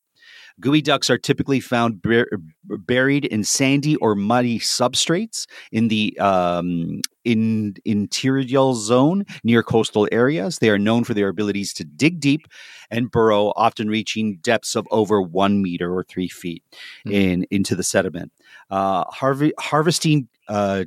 [0.61, 2.29] Geoducks are typically found bur-
[2.65, 10.59] buried in sandy or muddy substrates in the um, in interior zone near coastal areas.
[10.59, 12.47] They are known for their abilities to dig deep
[12.91, 16.63] and burrow, often reaching depths of over one meter or three feet
[17.07, 17.13] Mhm.
[17.13, 18.33] in into the sediment.
[18.71, 20.85] Uh, harve- harvesting uh,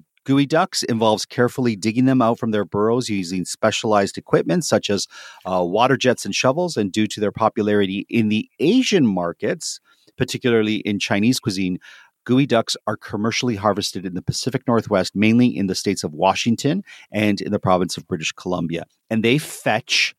[0.48, 5.08] ducks involves carefully digging them out from their burrows using specialized equipment such as
[5.46, 6.76] uh, water jets and shovels.
[6.76, 9.80] And due to their popularity in the Asian markets,
[10.18, 11.80] particularly in Chinese cuisine,
[12.28, 16.84] gooey ducks are commercially harvested in the Pacific Northwest, mainly in the states of Washington
[17.10, 18.84] and in the province of British Columbia.
[19.10, 20.14] And they fetch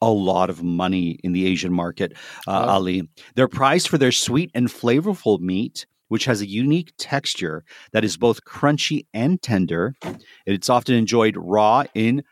[0.00, 2.12] a lot of money in the Asian market,
[2.48, 2.68] uh, Wow.
[2.76, 3.08] Ali.
[3.34, 8.16] They're prized for their sweet and flavorful meat, which has a unique texture that is
[8.16, 9.94] both crunchy and tender.
[10.46, 12.22] It's often enjoyed raw in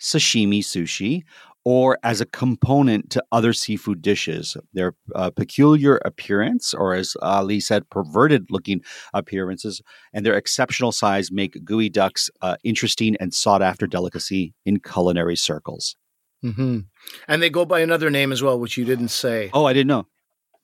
[0.00, 1.22] sashimi sushi
[1.70, 4.56] or as a component to other seafood dishes.
[4.72, 8.80] Their uh, peculiar appearance, or as Ali said, perverted looking
[9.12, 9.82] appearances,
[10.14, 15.36] and their exceptional size make gooey ducks uh, interesting and sought after delicacy in culinary
[15.36, 15.94] circles.
[16.40, 16.78] hmm
[17.28, 19.50] And they go by another name as well, which you didn't say.
[19.52, 20.06] Oh, I didn't know.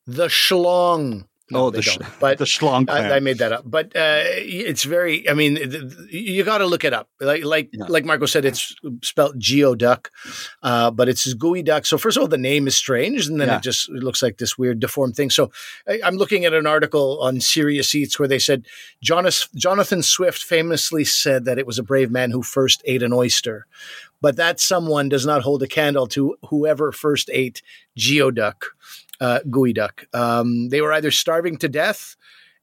[0.06, 1.26] The schlong.
[1.50, 2.88] No, oh, the, sh- but the schlong.
[2.88, 5.28] I, I made that up, but uh, it's very.
[5.28, 5.58] I mean,
[6.10, 7.10] you got to look it up.
[7.20, 7.84] Like like Yeah.
[7.88, 10.06] like Marco said, it's spelled geoduck,
[10.62, 11.84] uh, but it's gooey duck.
[11.84, 13.56] So first of all, the name is strange, and then Yeah.
[13.58, 15.28] it just it looks like this weird deformed thing.
[15.28, 15.50] So
[15.86, 18.64] I, I'm looking at an article on Serious Eats where they said
[19.02, 23.12] Jonas, Jonathan Swift famously said that it was a brave man who first ate an
[23.12, 23.66] oyster,
[24.24, 27.60] but that someone does not hold a candle to whoever first ate
[27.98, 28.62] geoduck,
[29.20, 30.06] uh, gooey duck.
[30.14, 32.16] Um, they were either starving to death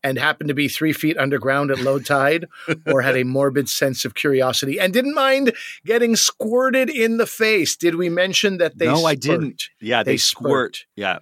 [0.04, 2.48] and happened to be three feet underground at low tide,
[2.88, 5.54] or had a morbid sense of curiosity and didn't mind
[5.86, 7.76] getting squirted in the face.
[7.76, 8.88] Did we mention that they?
[8.88, 9.70] No, I didn't.
[9.80, 10.78] yeah, they, they squirt.
[10.78, 10.86] spurt.
[10.96, 11.20] Yeah.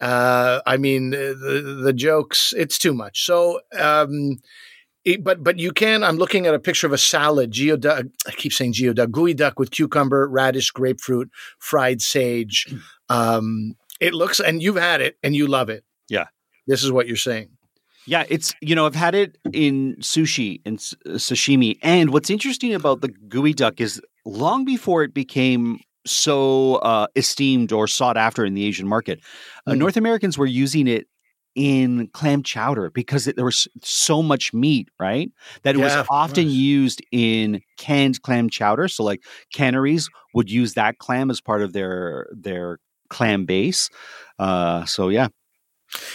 [0.00, 2.52] Uh, I mean, the the jokes.
[2.56, 3.24] It's too much.
[3.24, 3.60] So.
[3.78, 4.40] Um,
[5.04, 6.02] it- but but you can.
[6.04, 7.52] I'm looking at a picture of a salad.
[7.52, 8.10] Geoduck.
[8.26, 9.10] I keep saying geoduck.
[9.10, 12.66] Gooey duck with cucumber, radish, grapefruit, fried sage.
[13.08, 15.84] Um, it looks, and you've had it, and you love it.
[16.08, 16.26] Yeah.
[16.66, 17.48] This is what you're saying.
[18.06, 22.74] Yeah, it's you know I've had it in sushi and uh, sashimi, and what's interesting
[22.74, 28.44] about the gooey duck is long before it became so uh, esteemed or sought after
[28.46, 29.20] in the Asian market,
[29.66, 29.78] uh, Mm.
[29.78, 31.06] North Americans were using it
[31.58, 35.30] in clam chowder because it, there was so much meat, right?
[35.64, 36.52] That it Yeah, was often course.
[36.52, 38.88] used in canned clam chowder.
[38.88, 42.78] So like canneries would use that clam as part of their their
[43.10, 43.90] clam base.
[44.38, 45.28] Uh, so yeah,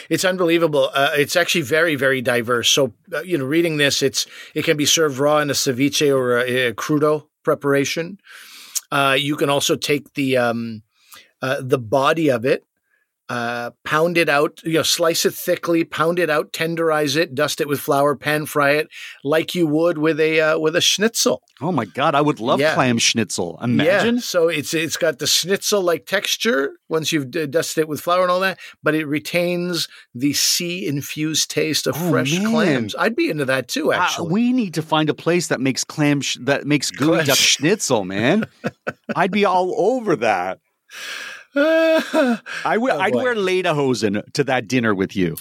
[0.10, 0.90] It's unbelievable.
[0.94, 2.70] Uh, it's actually very, very diverse.
[2.70, 6.16] So, uh, you know, reading this, it's it can be served raw in a ceviche
[6.16, 8.20] or a, a crudo preparation.
[8.92, 10.84] Uh, you can also take the um,
[11.42, 12.66] uh, the body of it,
[13.30, 17.62] uh, pound it out, you know, slice it thickly, pound it out, tenderize it, dust
[17.62, 18.90] it with flour, pan fry it
[19.24, 21.42] like you would with a uh, with a schnitzel.
[21.62, 22.74] oh my god, I would love Yeah.
[22.76, 23.58] clam schnitzel.
[23.64, 24.16] Imagine.
[24.16, 28.02] Yeah, so it's it's got the schnitzel like texture once you've d- dusted it with
[28.02, 32.50] flour and all that, but it retains the sea infused taste of Oh, fresh man.
[32.52, 32.96] clams.
[33.00, 34.32] I'd be into that too, Uh, actually.
[34.32, 38.04] we need to find a place that makes clam sh- that makes gooey duck schnitzel,
[38.04, 38.46] man.
[39.16, 40.60] I'd be all over that.
[42.66, 42.92] I would.
[42.92, 43.24] Oh, I'd boy.
[43.24, 45.36] wear lederhosen to that dinner with you.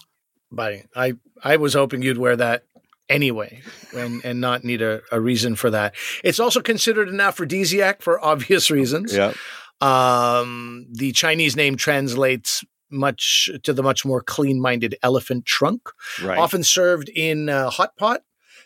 [0.51, 2.64] but I I was hoping you'd wear that
[3.09, 3.61] anyway
[3.94, 5.94] and and not need a, a reason for that.
[6.22, 9.14] It's also considered an aphrodisiac for obvious reasons.
[9.14, 9.33] Yeah.
[9.81, 15.88] Um, the Chinese name translates much to the much more clean-minded elephant trunk.
[16.22, 16.38] Right.
[16.38, 18.20] often served in uh, hot pot,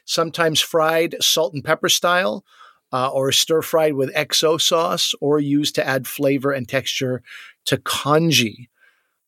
[0.04, 2.44] sometimes fried salt and pepper style,
[2.92, 7.22] uh, or stir fried with XO sauce, or used to add flavor and texture
[7.66, 8.68] to congee.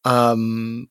[0.05, 0.89] Um,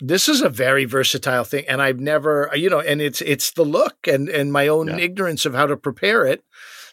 [0.00, 3.64] this is a very versatile thing, and I've never, you know, and it's it's the
[3.64, 4.98] look and and my own Yeah.
[4.98, 6.42] ignorance of how to prepare it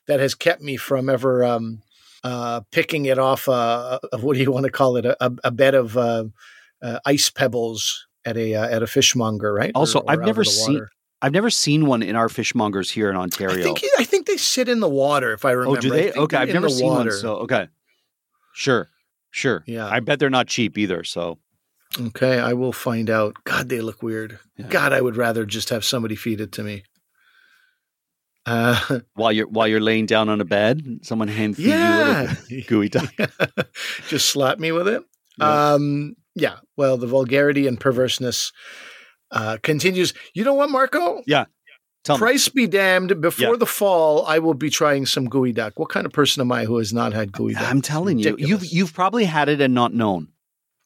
[0.08, 1.82] that has kept me from ever um,
[2.24, 3.48] uh, picking it off.
[3.48, 5.06] Uh, of what do you want to call it?
[5.06, 6.26] A, a, a bed of uh,
[6.82, 9.72] uh, ice pebbles at a uh, at a fishmonger, right?
[9.74, 10.90] Also, I've never seen- water.
[11.22, 13.60] I've never seen one in our fishmongers here in Ontario.
[13.60, 15.34] I think I think they sit in the water.
[15.34, 16.12] If I remember, oh, do they?
[16.12, 17.10] Okay, I've never seen water.
[17.10, 17.20] one.
[17.20, 17.68] So okay,
[18.54, 18.90] sure,
[19.32, 19.64] sure.
[19.66, 19.88] Yeah.
[19.88, 21.04] I bet they're not cheap either.
[21.04, 21.40] So
[22.00, 23.36] Okay, I will find out.
[23.44, 24.40] God, they look weird.
[24.58, 24.68] Yeah.
[24.68, 26.84] God, I would rather just have somebody feed it to me.
[28.46, 31.76] Uh, while you're while you're laying down on a bed, someone hand feed you a
[31.76, 32.36] yeah,
[32.68, 33.12] gooey duck.
[34.08, 35.04] just slap me with it.
[35.40, 35.74] Yeah.
[35.74, 36.58] Um, Yeah.
[36.76, 38.52] Well, the vulgarity and perverseness
[39.32, 40.14] uh, continues.
[40.34, 41.22] You know what, Marco?
[42.04, 42.20] Tell me.
[42.20, 43.20] Price be damned.
[43.20, 43.58] Before Yeah.
[43.58, 45.78] the fall, I will be trying some gooey duck.
[45.78, 47.64] What kind of person am I who has not had gooey duck?
[47.64, 50.30] I'm telling you, you've you've probably had it and not known.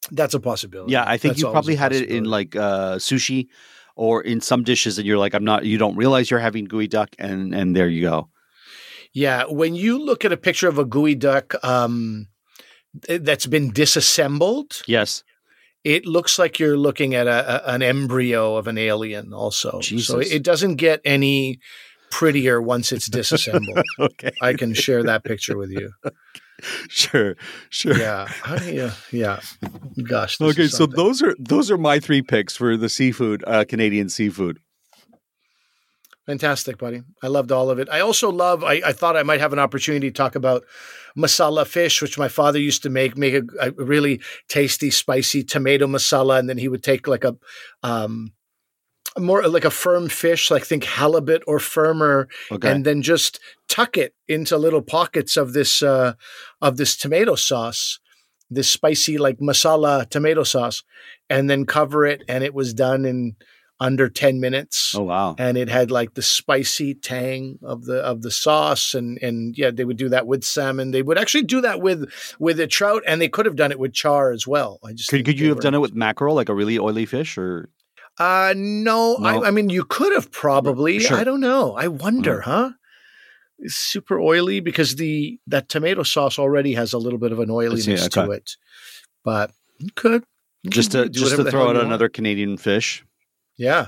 [0.09, 0.93] That's a possibility.
[0.93, 3.49] Yeah, I think That's you probably had it in like uh, sushi
[3.95, 5.63] or in some dishes, and you're like, I'm not.
[5.63, 8.29] You don't realize you're having gooey duck, and and there you go.
[9.13, 12.29] Yeah, when you look at a picture of a gooey duck um,
[13.07, 15.23] that's been disassembled, Yes.
[15.83, 19.33] It looks like you're looking at a, a, an embryo of an alien.
[19.33, 21.59] Also, so it doesn't get any
[22.11, 23.83] prettier once it's disassembled.
[23.99, 24.31] Okay.
[24.41, 25.91] I can share that picture with you.
[26.89, 27.35] Sure.
[27.71, 27.97] Sure.
[27.97, 28.27] Yeah,
[28.67, 29.39] you- yeah.
[30.03, 30.39] Gosh.
[30.39, 34.59] Okay, so those are those are my three picks for the seafood, uh, Canadian seafood.
[36.27, 37.01] Fantastic, buddy.
[37.23, 37.89] I loved all of it.
[37.89, 40.63] I also love, I, I thought I might have an opportunity to talk about
[41.17, 45.87] masala fish, which my father used to make, make a, a really tasty, spicy tomato
[45.87, 46.39] masala.
[46.39, 47.35] And then he would take like a,
[47.83, 48.33] um,
[49.19, 52.71] more like a firm fish, like think halibut or firmer, Okay.
[52.71, 56.13] and then just tuck it into little pockets of this, uh,
[56.61, 57.99] of this tomato sauce,
[58.49, 60.83] this spicy like masala tomato sauce,
[61.29, 62.23] and then cover it.
[62.29, 63.35] And it was done in
[63.81, 65.35] under 10 minutes oh wow.
[65.39, 69.71] and it had like the spicy tang of the of the sauce and and yeah
[69.71, 73.01] they would do that with salmon they would actually do that with with a trout
[73.07, 75.49] and they could have done it with char as well i just Could, could you
[75.49, 77.69] have done it with mackerel, like a really oily fish, or
[78.19, 79.43] uh no, No?
[79.43, 81.17] I, I mean you could have probably Sure.
[81.17, 82.51] i don't know i wonder Mm-hmm.
[82.51, 82.69] huh
[83.57, 87.49] it's super oily because the that tomato sauce already has a little bit of an
[87.49, 88.35] oiliness to okay.
[88.35, 88.51] it
[89.23, 90.23] but you could
[90.69, 93.03] just to just to throw out another Canadian fish?
[93.57, 93.87] Yeah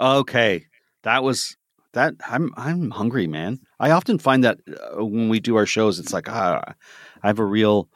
[0.00, 0.66] Okay,
[1.04, 1.56] that was
[1.92, 2.14] that.
[2.28, 3.60] I'm I'm hungry, man.
[3.78, 6.74] I often find that uh, when we do our shows, it's like ah,
[7.22, 7.88] I have a real,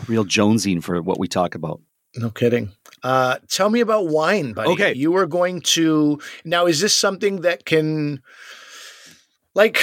[0.00, 1.80] a real jonesing for what we talk about.
[2.16, 2.72] No kidding.
[3.04, 4.72] Uh, tell me about wine, buddy.
[4.72, 4.92] Okay.
[4.94, 6.66] You were going to now.
[6.66, 8.20] Is this something that can,
[9.54, 9.78] like,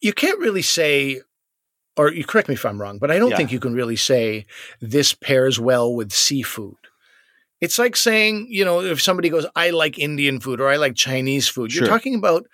[0.00, 1.22] you can't really say,
[1.96, 3.38] or you correct me if I'm wrong, but I don't Yeah.
[3.38, 4.46] think you can really say
[4.80, 6.77] this pairs well with seafood.
[7.60, 10.94] It's like saying, you know, if somebody goes, I like Indian food or I like
[10.94, 12.46] Chinese food, you're talking about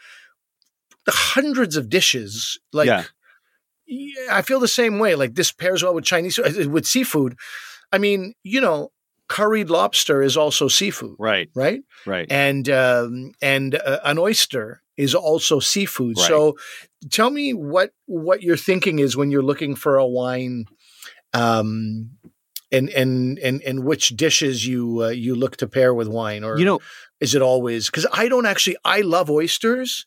[1.09, 2.59] hundreds of dishes.
[2.73, 3.05] Like, Yeah.
[4.31, 5.15] I feel the same way.
[5.15, 6.39] Like, this pairs well with Chinese,
[6.69, 7.37] with seafood.
[7.93, 8.93] I mean, you know,
[9.29, 11.83] curried lobster is also seafood, Right, right?
[12.07, 12.27] right.
[12.31, 16.17] And um, and uh, an oyster is also seafood.
[16.19, 16.27] Right.
[16.29, 16.57] So,
[17.11, 20.65] tell me what what your thinking is when you're looking for a wine,
[21.35, 22.11] um,
[22.75, 26.59] and and and and which dishes you uh, you look to pair with wine, or
[26.59, 26.81] you know,
[27.21, 27.87] is it always?
[27.87, 28.77] Because I don't actually.
[28.85, 30.07] I love oysters,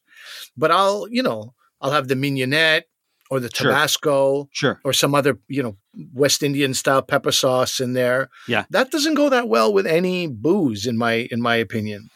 [0.55, 2.83] but I'll you know I'll have the mignonette
[3.29, 4.79] or the Tabasco sure.
[4.85, 5.75] or some other, you know,
[6.13, 8.29] West Indian style pepper sauce in there.
[8.47, 8.63] Yeah.
[8.69, 12.09] That doesn't go that well with any booze in my in my opinion.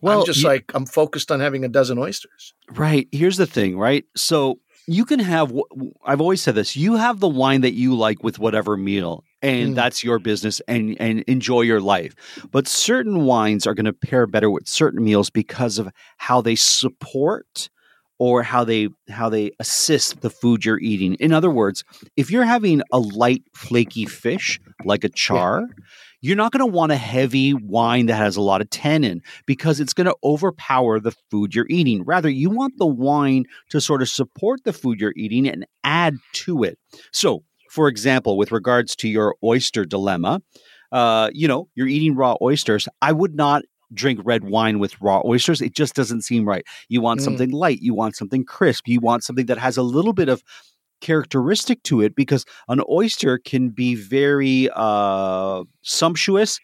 [0.00, 2.54] Well, I'm just you- like I'm focused on having a dozen oysters.
[2.72, 3.08] Right.
[3.12, 4.04] Here's the thing, right?
[4.16, 5.52] So you can have,
[6.04, 9.72] I've always said this, you have the wine that you like with whatever meal, and
[9.72, 9.74] Mm.
[9.74, 12.14] that's your business and, and enjoy your life.
[12.50, 16.56] But certain wines are going to pair better with certain meals because of how they
[16.56, 17.68] support
[18.20, 21.14] or how they how they assist the food you're eating.
[21.14, 21.84] In other words,
[22.16, 25.68] if you're having a light flaky fish like a char,
[26.20, 29.78] you're not going to want a heavy wine that has a lot of tannin because
[29.78, 32.02] it's going to overpower the food you're eating.
[32.02, 36.16] Rather, you want the wine to sort of support the food you're eating and add
[36.32, 36.76] to it.
[37.12, 37.44] So,
[37.78, 40.42] for example, with regards to your oyster dilemma,
[40.90, 42.88] uh, you know, you're eating raw oysters.
[43.00, 43.62] I would not
[43.94, 45.62] drink red wine with raw oysters.
[45.62, 46.64] It just doesn't seem right.
[46.88, 47.24] You want Mm.
[47.24, 50.42] something light, you want something crisp, you want something that has a little bit of
[51.00, 56.58] characteristic to it because an oyster can be very uh, sumptuous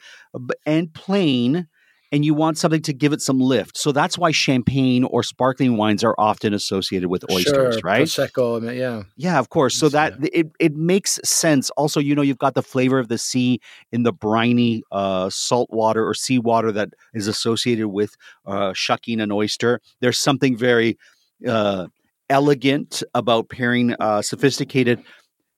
[0.67, 1.69] and plain
[2.13, 3.77] and you want something to give it some lift.
[3.77, 8.05] So that's why champagne or sparkling wines are often associated with oysters sure, right?
[8.05, 9.03] Prosecco, I mean, yeah.
[9.17, 9.75] yeah of course.
[9.75, 11.71] So that it, it makes sense.
[11.71, 13.61] Also you know you've got the flavor of the sea
[13.93, 19.33] in the briny uh, salt water or seawater that is associated with uh, shucking an
[19.33, 19.81] oyster.
[20.01, 20.99] There's something very
[21.47, 21.89] uh,
[22.31, 25.03] elegant about pairing uh, sophisticated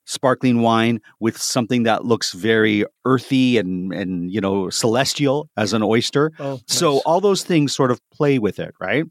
[0.06, 5.82] sparkling wine with something that looks very earthy and and you know celestial as an
[5.82, 7.02] oyster Oh, so nice.
[7.04, 9.04] all those things sort of play with it, right?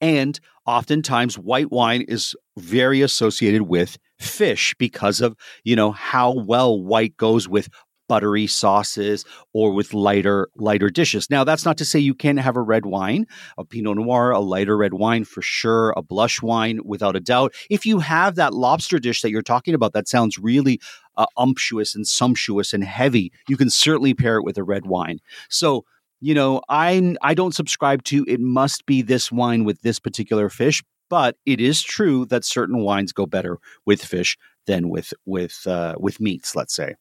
[0.00, 6.78] And oftentimes white wine is very associated with fish because of, you know, how well
[6.80, 7.68] white goes with
[8.08, 11.28] buttery sauces or with lighter lighter dishes.
[11.30, 13.26] Now, that's not to say you can't have a red wine,
[13.58, 17.54] a Pinot Noir, a lighter red wine for sure, a blush wine without a doubt.
[17.70, 20.80] If you have that lobster dish that you're talking about, that sounds really
[21.16, 23.32] uh, umptuous and sumptuous and heavy.
[23.48, 25.18] You can certainly pair it with a red wine.
[25.48, 25.84] So
[26.20, 30.48] you know, I I don't subscribe to it must be this wine with this particular
[30.48, 35.66] fish, but it is true that certain wines go better with fish than with with
[35.66, 36.56] uh, with meats.
[36.56, 36.94] Let's say.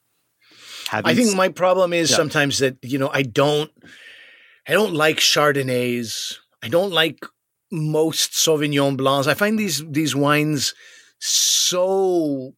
[0.89, 2.17] Having I think my problem is yeah.
[2.17, 3.71] sometimes that you know I don't
[4.67, 6.37] I don't like Chardonnays.
[6.63, 7.25] I don't like
[7.71, 9.27] most Sauvignon Blancs.
[9.27, 10.73] I find these these wines
[11.19, 12.53] so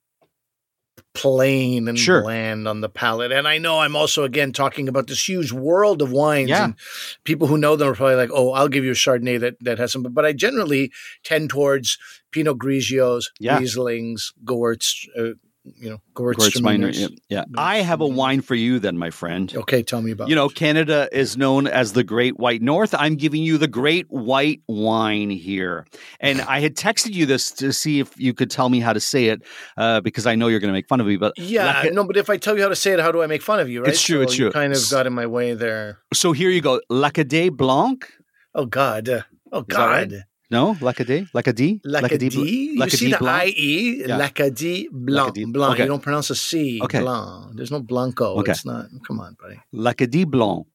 [1.17, 2.21] plain and sure.
[2.21, 3.31] bland on the palate.
[3.31, 6.65] And I know I'm also again talking about this huge world of wines yeah.
[6.65, 6.75] and
[7.23, 9.79] people who know them are probably like, "Oh, I'll give you a Chardonnay that that
[9.79, 10.91] has some." But I generally
[11.23, 11.97] tend towards
[12.31, 13.59] Pinot Grigios, yeah.
[13.59, 15.33] Rieslings, Gewurz, uh,
[15.75, 16.97] you know, Gewurztraminer.
[16.97, 17.07] Yeah.
[17.29, 17.43] yeah.
[17.57, 19.53] I have a wine for you then, my friend.
[19.55, 22.93] Okay, tell me about You know, Canada is known as the Great White North.
[22.93, 25.85] I'm giving you the Great White Wine here.
[26.19, 28.99] And I had texted you this to see if you could tell me how to
[28.99, 29.41] say it
[29.77, 31.17] uh, because I know you're going to make fun of me.
[31.17, 33.27] But Yeah, no, but if I tell you how to say it, how do I
[33.27, 33.89] make fun of you, right?
[33.89, 34.51] It's true, so it's true.
[34.51, 35.99] kind of got in my way there.
[36.13, 36.81] So here you go.
[36.89, 38.11] L'Acadie Blanc.
[38.55, 39.25] Oh, God.
[39.51, 40.25] Oh, God.
[40.49, 42.29] No, L'Acadie, L'Acadie, L'Acadie.
[42.33, 45.35] You see the I E, L'Acadie Blanc.
[45.51, 45.73] Blanc.
[45.73, 45.83] Okay.
[45.83, 46.79] You don't pronounce a C.
[46.81, 47.01] Okay.
[47.01, 47.55] Blanc.
[47.55, 48.39] There's no Blanco.
[48.39, 48.51] Okay.
[48.51, 48.85] It's not.
[49.05, 49.59] Come on, buddy.
[49.73, 50.65] L'Acadie Blanc.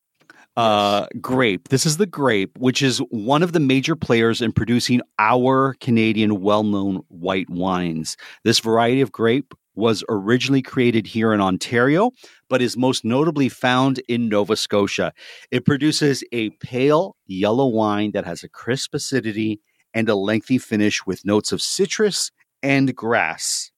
[0.55, 1.69] Uh, grape.
[1.69, 6.43] This is the grape, which is one of the major players in producing our Canadian
[6.43, 8.19] well known white wines.
[8.45, 12.11] This variety of grape was originally created here in Ontario,
[12.49, 15.13] but is most notably found in Nova Scotia.
[15.51, 19.61] It produces a pale yellow wine that has a crisp acidity
[19.95, 22.31] and a lengthy finish with notes of citrus
[22.63, 23.71] and grass.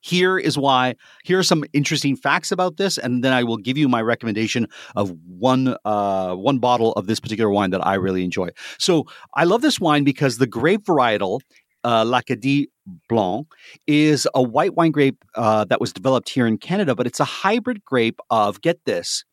[0.00, 3.76] Here is why, here are some interesting facts about this, and then I will give
[3.76, 8.22] you my recommendation of one uh, one bottle of this particular wine that I really
[8.22, 8.50] enjoy.
[8.78, 11.40] So I love this wine because the grape varietal
[11.86, 12.66] uh, L'Acadie
[13.08, 13.46] Blanc
[13.86, 17.24] is a white wine grape uh, that was developed here in Canada, but it's a
[17.24, 19.24] hybrid grape of, get this,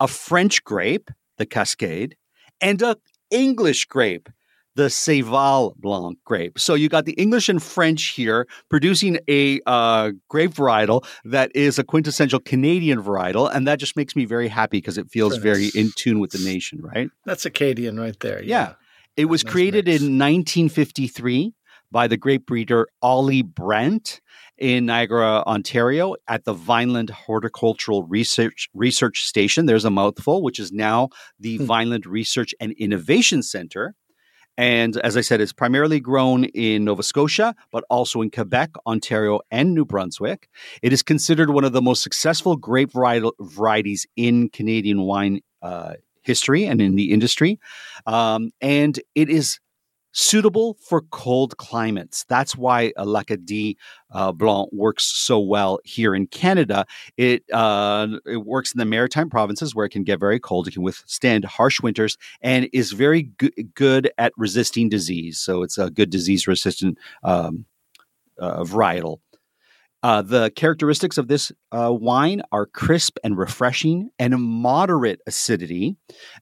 [0.00, 2.16] a French grape, the Cascade,
[2.60, 2.96] and a
[3.30, 4.28] English grape,
[4.74, 6.58] the Seyval Blanc grape.
[6.58, 11.78] So you got the English and French here producing a uh, grape varietal that is
[11.78, 15.68] a quintessential Canadian varietal, and that just makes me very happy because it feels very
[15.76, 17.08] in tune with the nation, right?
[17.24, 18.42] That's Acadian right there.
[18.42, 18.46] Yeah.
[18.48, 18.74] yeah.
[19.16, 20.00] It was nice created mix.
[20.02, 21.54] in 1953
[21.90, 24.20] by the great breeder Ollie Bradt
[24.58, 29.66] in Niagara, Ontario, at the Vineland Horticultural Research Research Station.
[29.66, 31.64] There's a mouthful, which is now the hmm.
[31.64, 33.94] Vineland Research and Innovation Center.
[34.56, 39.40] And as I said, it's primarily grown in Nova Scotia, but also in Quebec, Ontario,
[39.50, 40.50] and New Brunswick.
[40.82, 46.66] It is considered one of the most successful grape varieties in Canadian wine uh, history
[46.66, 47.58] and in the industry.
[48.06, 49.60] Um, and it is
[50.12, 52.24] suitable for cold climates.
[52.28, 53.76] That's why a L'Acadie
[54.12, 56.86] uh, Blanc works so well here in Canada.
[57.16, 60.68] It uh, it works in the maritime provinces where it can get very cold.
[60.68, 65.38] It can withstand harsh winters and is very go- good at resisting disease.
[65.38, 67.66] So it's a good disease resistant um,
[68.38, 69.18] uh, varietal.
[70.02, 75.94] Uh, the characteristics of this uh, wine are crisp and refreshing and a moderate acidity,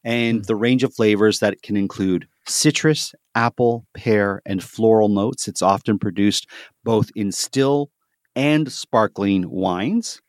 [0.05, 0.47] and mm.
[0.47, 5.47] the range of flavors that can include citrus, apple, pear, and floral notes.
[5.47, 6.49] It's often produced
[6.85, 7.91] both in still
[8.35, 10.21] and sparkling wines.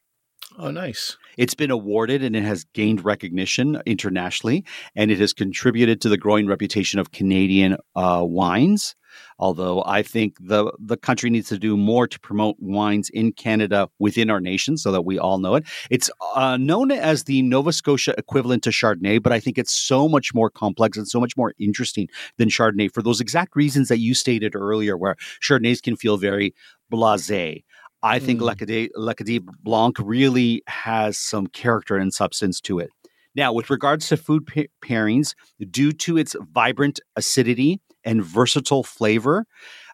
[0.59, 1.17] Oh, nice.
[1.39, 6.17] It's been awarded and it has gained recognition internationally, and it has contributed to the
[6.17, 8.93] growing reputation of Canadian uh, wines.
[9.39, 13.89] Although I think the the country needs to do more to promote wines in Canada
[13.99, 15.63] within our nation, so that we all know it.
[15.89, 20.09] It's uh, known as the Nova Scotia equivalent to Chardonnay, but I think it's so
[20.09, 23.99] much more complex and so much more interesting than Chardonnay for those exact reasons that
[23.99, 26.53] you stated earlier, where Chardonnays can feel very
[26.91, 27.63] blasé.
[28.01, 28.89] I think mm.
[28.95, 32.89] L'Acadie Blanc really has some character and substance to it.
[33.35, 34.47] Now, with regards to food
[34.83, 35.35] pairings,
[35.69, 39.45] due to its vibrant acidity and versatile flavor,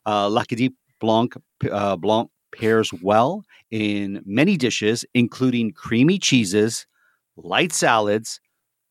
[0.06, 1.36] uh, L'Acadie Blanc,
[1.70, 6.86] uh, Blanc pairs well in many dishes, including creamy cheeses,
[7.36, 8.40] light salads,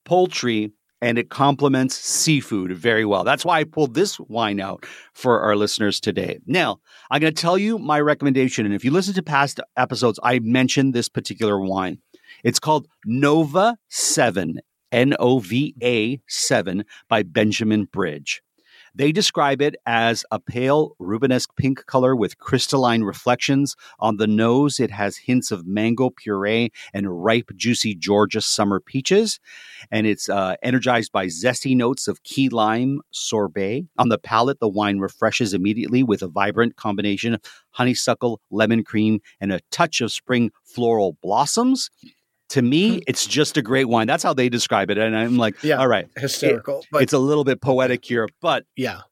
[0.04, 0.72] poultry,
[1.05, 3.24] and it complements seafood very well.
[3.24, 6.38] That's why I pulled this wine out for our listeners today.
[6.46, 6.78] Now,
[7.11, 8.64] I'm going to tell you my recommendation.
[8.64, 11.98] And if you listen to past episodes, I mentioned this particular wine.
[12.42, 14.61] It's called Nova 7,
[14.92, 18.42] N O V A 7 by Benjamin Bridge.
[18.97, 23.74] They describe it as a pale rubenesque pink color with crystalline reflections.
[23.99, 29.40] On the nose, it has hints of mango puree and ripe, juicy Georgia summer peaches.
[29.90, 33.86] And it's uh, energized by zesty notes of key lime sorbet.
[33.99, 37.40] On the palate, the wine refreshes immediately with a vibrant combination of
[37.70, 41.90] honeysuckle, lemon cream, and a touch of spring floral blossoms.
[42.51, 42.99] To me, hmm.
[43.07, 44.07] it's just a great wine.
[44.07, 44.99] That's how they describe it.
[44.99, 45.76] And I'm like, Yeah.
[45.76, 46.84] all right, Hysterical.
[46.92, 49.03] but it's a little bit poetic here, but yeah.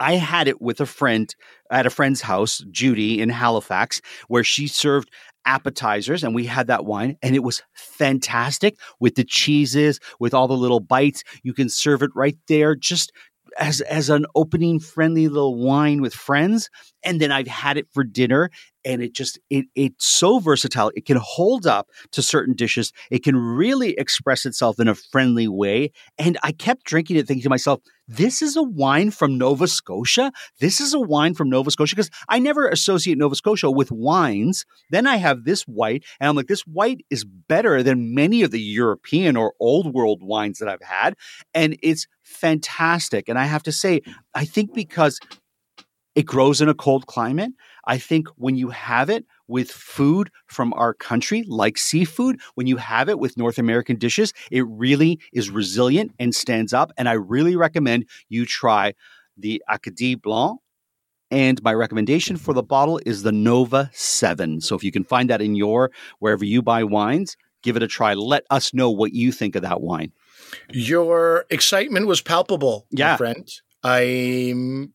[0.00, 1.32] I had it with a friend
[1.70, 5.10] at a friend's house, Judy in Halifax, where she served
[5.44, 10.48] appetizers and we had that wine and it was fantastic with the cheeses, with all
[10.48, 11.22] the little bites.
[11.44, 13.12] You can serve it right there just
[13.58, 16.70] as as an opening friendly little wine with friends
[17.02, 18.50] and then I've had it for dinner
[18.84, 23.22] and it just it it's so versatile it can hold up to certain dishes it
[23.22, 27.48] can really express itself in a friendly way and I kept drinking it thinking to
[27.48, 31.96] myself this is a wine from Nova Scotia this is a wine from Nova Scotia
[31.96, 36.36] because I never associate Nova Scotia with wines then I have this white and I'm
[36.36, 40.68] like this white is better than many of the European or old world wines that
[40.68, 41.14] I've had
[41.54, 44.00] and it's fantastic and I have to say
[44.34, 45.18] I think because
[46.14, 47.52] it grows in a cold climate.
[47.84, 52.76] I think when you have it with food from our country, like seafood, when you
[52.76, 56.92] have it with North American dishes, it really is resilient and stands up.
[56.96, 58.94] And I really recommend you try
[59.36, 60.60] the Acadie Blanc.
[61.30, 64.60] And my recommendation for the bottle is the Nova 7.
[64.60, 67.88] So if you can find that in your wherever you buy wines, give it a
[67.88, 68.12] try.
[68.12, 70.12] Let us know what you think of that wine.
[70.70, 73.12] Your excitement was palpable, Yeah.
[73.12, 73.48] my friend.
[73.82, 74.92] I'm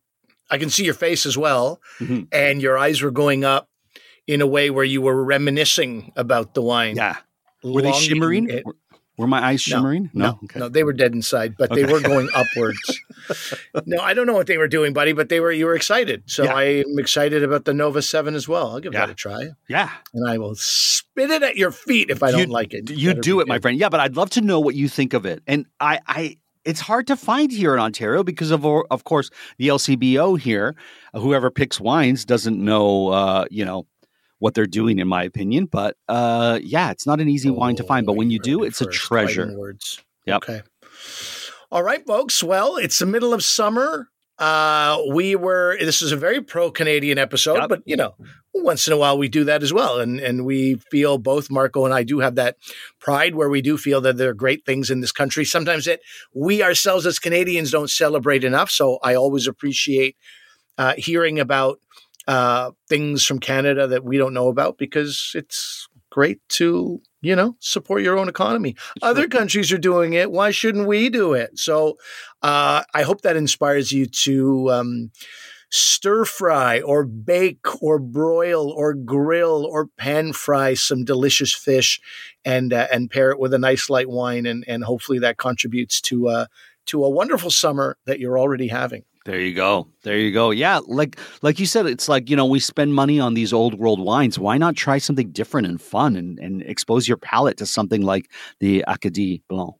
[0.49, 2.27] I can see your face as well, Mhm.
[2.31, 3.69] and your eyes were going up
[4.27, 6.95] in a way where you were reminiscing about the wine.
[6.95, 7.17] Yeah.
[7.63, 8.49] Were they shimmering?
[8.49, 8.63] it-
[9.17, 10.11] Were- my eyes No, shimmering?
[10.13, 10.59] No, Okay.
[10.59, 12.77] no, they were dead inside, but they were going upwards.
[13.87, 15.51] no, I don't know what they were doing, buddy, but they were.
[15.51, 16.53] You were excited, so Yeah.
[16.53, 18.67] I'm excited about the Nova Seven as well.
[18.67, 19.07] I'll give Yeah.
[19.07, 19.89] that a try, Yeah.
[20.13, 22.91] and I will spit it at your feet if I You- don't like it.
[22.91, 23.79] You Better do it, my friend.
[23.79, 25.41] Yeah, but I'd love to know what you think of it.
[25.47, 26.37] And I, I,
[26.67, 30.75] it's hard to find here in Ontario because of, of course, the LCBO here.
[31.13, 33.87] Whoever picks wines doesn't know, uh, you know,
[34.39, 35.65] what they're doing, in my opinion.
[35.65, 38.05] But uh, yeah, it's not an easy wine to find.
[38.05, 39.51] But Oh, when you do, it it's a treasure.
[39.57, 40.03] Words.
[40.25, 40.35] Yep.
[40.43, 40.61] Okay.
[41.71, 42.43] All right, folks.
[42.43, 44.09] Well, it's the middle of summer.
[44.39, 45.77] Uh, we were.
[45.79, 47.69] This is a very pro-Canadian episode, Yep.
[47.69, 48.13] but you know,
[48.53, 51.85] once in a while we do that as well, and and we feel both Marco
[51.85, 52.57] and I do have that
[52.99, 55.43] pride where we do feel that there are great things in this country.
[55.43, 56.01] Sometimes that
[56.35, 58.69] we ourselves as Canadians don't celebrate enough.
[58.69, 60.15] So I always appreciate
[60.77, 61.79] uh, hearing about
[62.27, 67.55] uh, things from Canada that we don't know about because it's great to you know
[67.59, 68.75] support your own economy.
[69.01, 70.31] Other countries are doing it.
[70.31, 71.57] Why shouldn't we do it?
[71.57, 71.97] So
[72.41, 74.71] uh, I hope that inspires you to.
[74.71, 75.11] Um,
[75.69, 81.99] Stir fry or bake or broil or grill or pan fry some delicious fish,
[82.45, 85.99] and uh, and pair it with a nice light wine, and and hopefully that contributes
[86.01, 86.45] to uh,
[86.85, 89.03] to a wonderful summer that you're already having.
[89.27, 89.89] There you go.
[90.03, 90.51] There you go.
[90.51, 93.77] Yeah, like like you said, it's like you know we spend money on these old
[93.77, 94.39] world wines.
[94.39, 98.31] Why not try something different and fun and, and expose your palate to something like
[98.61, 99.75] the Acadie Blanc?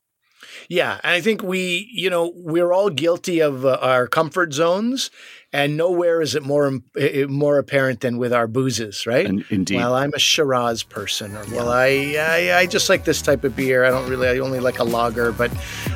[0.67, 5.11] Yeah, and I think we, you know, we're all guilty of uh, our comfort zones,
[5.53, 6.79] and nowhere is it more
[7.29, 9.25] more apparent than with our boozes, right?
[9.25, 13.21] And indeed, well, I'm a Shiraz person, or well, I, I I just like this
[13.21, 13.85] type of beer.
[13.85, 15.51] I don't really, I only like a lager, but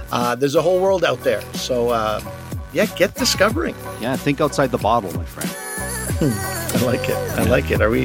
[0.10, 1.42] uh, there's a whole world out there.
[1.54, 2.22] So uh,
[2.74, 3.76] yeah, get discovering.
[4.00, 5.50] yeah, think outside the bottle, my friend.
[6.24, 7.16] I like it.
[7.40, 7.82] I like it.
[7.82, 8.04] Are we?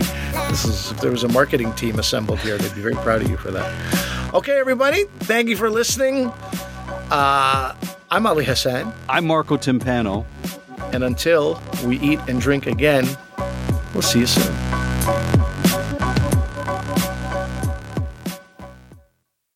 [0.48, 0.92] This is.
[0.92, 3.50] If there was a marketing team assembled here, they'd be very proud of you for
[3.50, 4.34] that.
[4.34, 5.04] Okay, everybody.
[5.20, 6.32] Thank you for listening.
[7.10, 7.74] Uh,
[8.10, 8.92] I'm Ali Hassan.
[9.08, 10.24] I'm Marco Timpano.
[10.92, 13.06] And until we eat and drink again,
[13.92, 15.36] we'll see you soon.